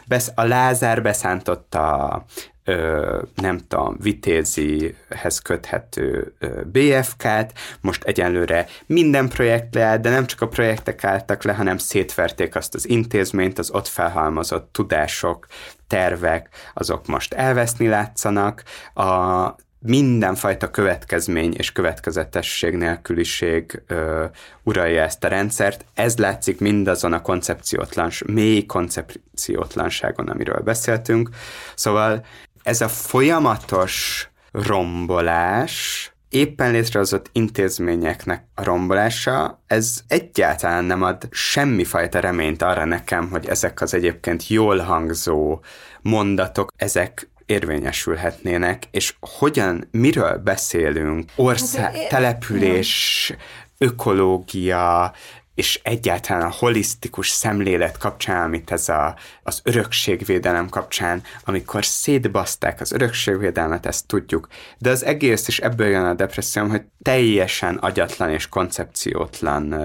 [0.06, 2.26] Besz, a Lázár beszántotta
[2.64, 10.42] ö, nem tudom, vitézihez köthető ö, BFK-t, most egyenlőre minden projekt leállt, de nem csak
[10.42, 15.48] a projektek álltak le, hanem szétverték azt az intézményt, az ott felhalmozott tudások,
[15.88, 19.56] tervek, azok most elveszni látszanak, a
[19.86, 24.26] mindenfajta következmény és következetesség nélküliség ö,
[24.64, 25.86] uralja ezt a rendszert.
[25.94, 31.30] Ez látszik mindazon a koncepciótlans, mély koncepciótlanságon, amiről beszéltünk.
[31.76, 32.26] Szóval
[32.64, 42.62] ez a folyamatos rombolás, éppen létrehozott intézményeknek a rombolása, ez egyáltalán nem ad semmifajta reményt
[42.62, 45.60] arra nekem, hogy ezek az egyébként jól hangzó
[46.02, 53.34] mondatok, ezek érvényesülhetnének, és hogyan, miről beszélünk, ország, hát, település,
[53.78, 55.14] ökológia,
[55.56, 62.92] és egyáltalán a holisztikus szemlélet kapcsán, amit ez a, az örökségvédelem kapcsán, amikor szétbaszták az
[62.92, 68.50] örökségvédelmet, ezt tudjuk, de az egész, és ebből jön a depresszióm, hogy teljesen agyatlan és
[68.50, 69.76] koncepciótlan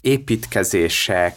[0.00, 1.34] építkezések,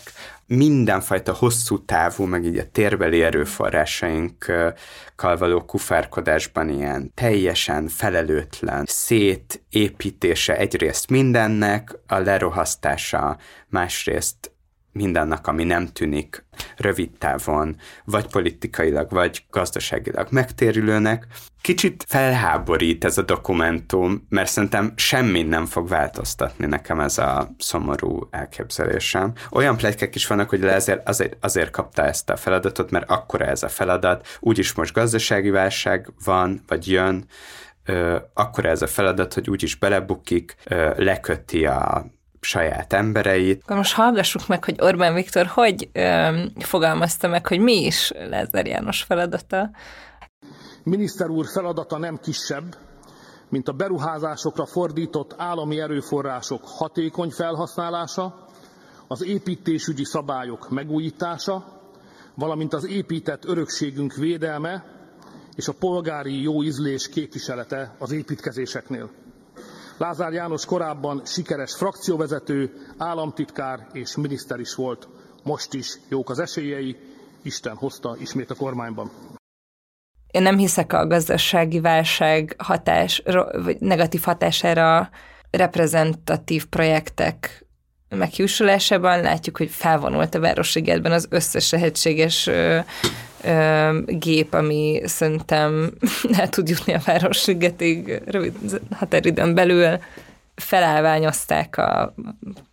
[0.50, 4.74] mindenfajta hosszú távú, meg így a térbeli erőforrásainkkal
[5.16, 14.52] való kufárkodásban ilyen teljesen felelőtlen szétépítése egyrészt mindennek, a lerohasztása másrészt
[14.92, 16.46] mindannak, ami nem tűnik
[16.78, 21.28] rövid távon, vagy politikailag, vagy gazdaságilag megtérülőnek.
[21.70, 28.28] Kicsit felháborít ez a dokumentum, mert szerintem semmi nem fog változtatni nekem ez a szomorú
[28.32, 29.34] elképzelésem.
[29.52, 33.64] Olyan plegykek is vannak, hogy azért, azért, azért kapta ezt a feladatot, mert akkora ez
[33.64, 37.26] a feladat, úgyis most gazdasági válság van, vagy jön,
[38.34, 40.56] akkor ez a feladat, hogy úgyis belebukik,
[40.96, 42.06] leköti a
[42.41, 43.62] saját embereit.
[43.64, 48.68] Akkor most hallgassuk meg, hogy Orbán Viktor hogy ö, fogalmazta meg, hogy mi is Lázár
[48.68, 49.70] János feladata.
[50.84, 52.76] Miniszter úr feladata nem kisebb,
[53.50, 58.48] mint a beruházásokra fordított állami erőforrások hatékony felhasználása,
[59.08, 61.82] az építésügyi szabályok megújítása,
[62.36, 64.86] valamint az épített örökségünk védelme
[65.56, 69.10] és a polgári jó ízlés képviselete az építkezéseknél.
[69.98, 75.08] Lázár János korábban sikeres frakcióvezető, államtitkár és miniszter is volt.
[75.44, 76.98] Most is jók az esélyei,
[77.42, 79.12] Isten hozta ismét a kormányban.
[80.32, 83.22] Én nem hiszek a gazdasági válság hatás,
[83.64, 85.10] vagy negatív hatására
[85.52, 87.66] reprezentatív projektek
[88.10, 89.22] meghiúsulásában.
[89.22, 92.80] Látjuk, hogy felvonult a Városligetben az összes lehetséges ö,
[94.06, 95.92] gép, ami szerintem
[96.40, 100.00] el tud jutni a Városligetig rövid határidőn belül.
[100.56, 102.14] Felállványozták a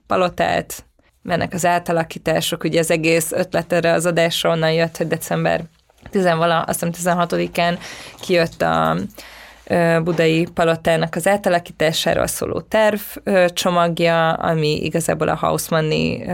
[0.07, 0.85] palotát,
[1.23, 5.65] mennek az átalakítások, ugye az egész ötlet erre az adásra onnan jött, hogy december
[6.11, 7.79] 10 vala, azt hiszem 16-án
[8.21, 8.97] kijött a
[10.03, 13.01] budai palotának az átalakításáról szóló terv
[13.49, 16.25] csomagja, ami igazából a Hausmanni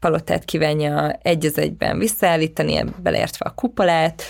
[0.00, 4.22] palotát kívánja egy az egyben visszaállítani, beleértve a kupolát,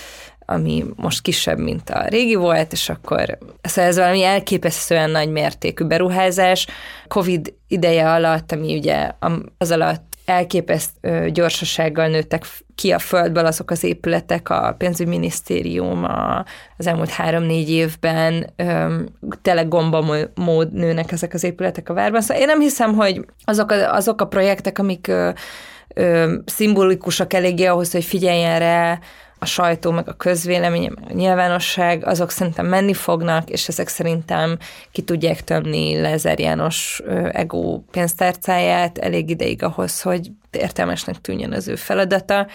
[0.47, 5.85] ami most kisebb, mint a régi volt, és akkor szóval ez valami elképesztően nagy mértékű
[5.85, 6.67] beruházás.
[7.09, 9.11] Covid ideje alatt, ami ugye
[9.59, 12.45] az alatt elképesztő gyorsasággal nőttek
[12.75, 16.45] ki a földből azok az épületek, a pénzügyminisztérium a,
[16.77, 19.09] az elmúlt három-négy évben öm,
[19.43, 22.21] tele gomba mód nőnek ezek az épületek a várban.
[22.21, 25.31] Szóval én nem hiszem, hogy azok a, azok a projektek, amik ö,
[25.95, 28.99] ö, szimbolikusak eléggé ahhoz, hogy figyeljen rá
[29.45, 34.59] a sajtó, meg a közvélemény, meg a nyilvánosság, azok szerintem menni fognak, és ezek szerintem
[34.93, 37.03] ki tudják tömni Lezer János
[37.33, 42.47] ego pénztárcáját elég ideig ahhoz, hogy értelmesnek tűnjön az ő feladata.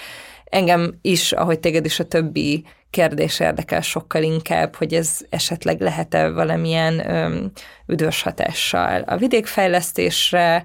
[0.43, 6.29] Engem is, ahogy téged is a többi kérdés érdekel sokkal inkább, hogy ez esetleg lehet-e
[6.29, 7.51] valamilyen öm,
[7.87, 10.63] üdvös hatással a vidékfejlesztésre,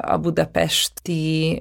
[0.00, 1.58] a budapesti,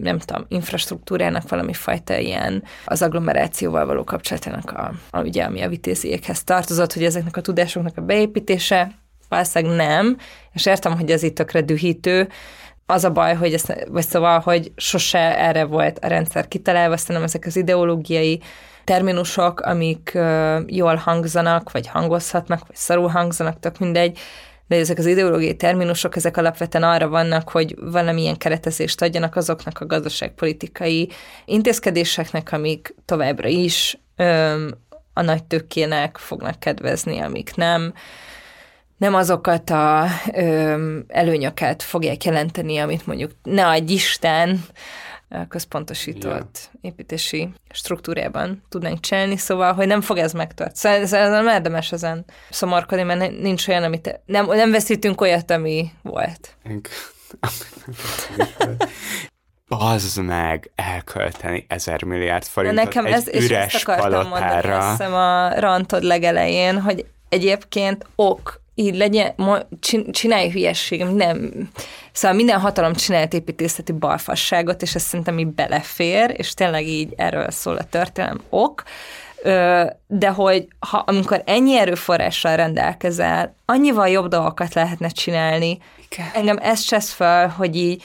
[0.00, 5.68] nem tudom, infrastruktúrának valami fajta ilyen az agglomerációval való kapcsolatának, a, a, ugye, ami a
[5.68, 8.90] vitéziekhez tartozott, hogy ezeknek a tudásoknak a beépítése,
[9.28, 10.16] valószínűleg nem,
[10.52, 12.28] és értem, hogy ez itt tökre dühítő,
[12.86, 17.22] az a baj, hogy ezt, vagy szóval, hogy sose erre volt a rendszer kitalálva, nem
[17.22, 18.40] ezek az ideológiai
[18.84, 20.18] terminusok, amik
[20.66, 24.18] jól hangzanak, vagy hangozhatnak, vagy szarul hangzanak, tök mindegy,
[24.66, 29.86] de ezek az ideológiai terminusok, ezek alapvetően arra vannak, hogy valamilyen keretezést adjanak azoknak a
[29.86, 31.10] gazdaságpolitikai
[31.44, 34.74] intézkedéseknek, amik továbbra is öm,
[35.12, 37.94] a nagy tökének fognak kedvezni, amik nem.
[38.96, 44.64] Nem azokat a ö, előnyöket fogják jelenteni, amit mondjuk ne adj Isten,
[45.48, 46.80] központosított yeah.
[46.80, 50.76] építési struktúrában tudnánk csinálni, szóval, hogy nem fog ez megtört.
[50.76, 55.50] Szóval ez, ez nem érdemes ezen szomorkodni, mert nincs olyan, amit nem, nem veszítünk olyat,
[55.50, 56.56] ami volt.
[59.68, 64.86] Bazd meg elkölteni ezer milliárd forintot nekem egy ez, üres és palotára.
[64.86, 69.34] Mondani, a rantod legelején, hogy egyébként ok így legyen,
[70.10, 71.68] csinálj hülyesség, nem.
[72.12, 77.50] Szóval minden hatalom csinált építészeti balfasságot, és ez szerintem így belefér, és tényleg így erről
[77.50, 78.82] szól a történelem ok,
[80.06, 85.78] de hogy ha, amikor ennyi erőforrással rendelkezel, annyival jobb dolgokat lehetne csinálni.
[86.10, 86.26] Igen.
[86.34, 88.02] Engem ez csesz fel, hogy így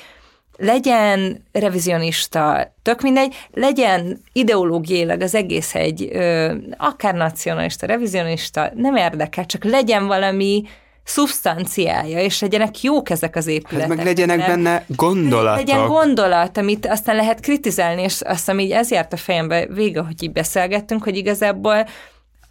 [0.59, 9.45] legyen revizionista, tök mindegy, legyen ideológiailag az egész egy ö, akár nacionalista, revizionista, nem érdekel,
[9.45, 10.63] csak legyen valami
[11.03, 13.87] szubstanciája, és legyenek jók ezek az épületek.
[13.87, 14.47] Hát meg legyenek nem?
[14.47, 15.67] benne gondolatok.
[15.67, 20.01] Legyen gondolat, amit aztán lehet kritizálni, és azt hiszem így ez járt a fejembe vége,
[20.01, 21.87] hogy így beszélgettünk, hogy igazából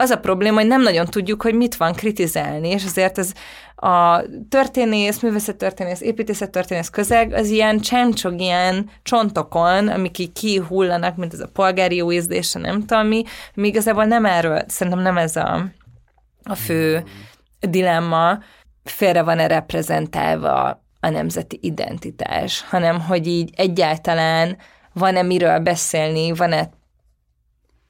[0.01, 3.33] az a probléma, hogy nem nagyon tudjuk, hogy mit van kritizálni, és azért ez
[3.77, 11.41] a történész, művészettörténész, építészettörténész közeg, az ilyen csámcsog ilyen csontokon, amik így kihullanak, mint ez
[11.41, 15.65] a polgári jó ízlése, nem tudom mi, mi igazából nem erről, szerintem nem ez a,
[16.43, 17.05] a fő
[17.61, 18.39] dilemma,
[18.85, 24.57] félre van-e reprezentálva a nemzeti identitás, hanem hogy így egyáltalán
[24.93, 26.71] van-e miről beszélni, van-e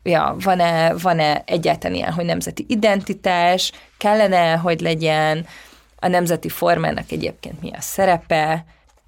[0.08, 5.46] ja, van-e, van-e egyáltalán ilyen, hogy nemzeti identitás, kellene, hogy legyen,
[6.00, 8.64] a nemzeti formának egyébként mi a szerepe,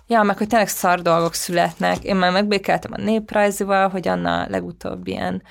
[0.07, 2.05] ja, meg hogy tényleg szar dolgok születnek.
[2.05, 5.43] Én már megbékeltem a néprajzival, hogy Anna legutóbb ilyen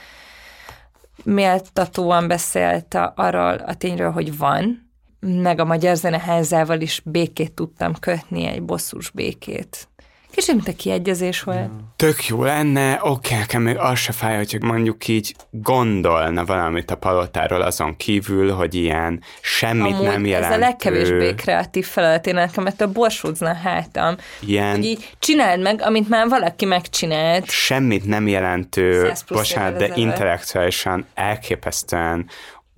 [1.24, 8.46] méltatóan beszélt arról a tényről, hogy van, meg a Magyar Zeneházával is békét tudtam kötni,
[8.46, 9.89] egy bosszús békét.
[10.32, 11.70] Kicsit, mint a kiegyezés volt.
[11.96, 16.96] Tök jó lenne, oké, nekem még az se fáj, hogy mondjuk így gondolna valamit a
[16.96, 20.54] palotáról azon kívül, hogy ilyen semmit Amúgy nem jelentő.
[20.54, 24.16] Ez a legkevésbé kreatív feladat, én nekem ettől borsódzna hátam.
[24.40, 27.50] Ilyen Hogy így csináld meg, amit már valaki megcsinált.
[27.50, 32.26] semmit nem jelentő, 100 plusz bocsánat, de intellektuálisan elképesztően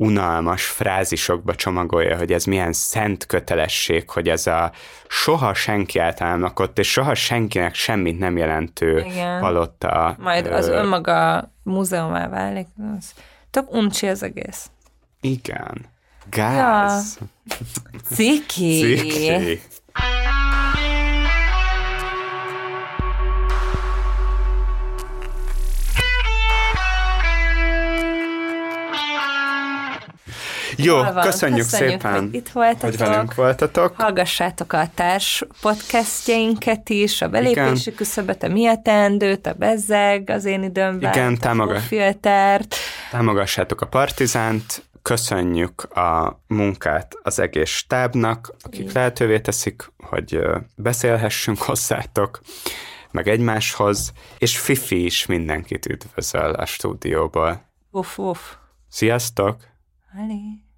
[0.01, 4.71] unalmas frázisokba csomagolja, hogy ez milyen szent kötelesség, hogy ez a
[5.07, 9.39] soha senki által nem lakott, és soha senkinek semmit nem jelentő Igen.
[9.39, 10.15] palotta.
[10.19, 12.67] Majd az ö, önmaga múzeumá válik.
[12.97, 13.11] Az
[13.49, 14.69] tök uncsi az egész.
[15.21, 15.85] Igen.
[16.29, 17.19] Gáz.
[18.13, 18.95] Ciki.
[18.97, 19.61] Ciki.
[30.83, 31.67] Jó, köszönjük, Köszönjük,
[31.99, 32.81] szépen, hogy itt voltatok.
[32.81, 33.93] hogy velünk voltatok.
[33.97, 37.95] Hallgassátok a társ podcastjainket is, a belépési Igen.
[37.95, 42.75] küszöbet, a mi a teendőt, a bezzeg, az én időmben, Igen, a támogat- filtert.
[43.11, 50.39] Támogassátok a Partizánt, köszönjük a munkát az egész stábnak, akik lehetővé teszik, hogy
[50.75, 52.41] beszélhessünk hozzátok,
[53.11, 57.69] meg egymáshoz, és Fifi is mindenkit üdvözöl a stúdióból.
[57.91, 58.39] Uff, uff.
[58.89, 59.55] Sziasztok!
[60.17, 60.69] Allez.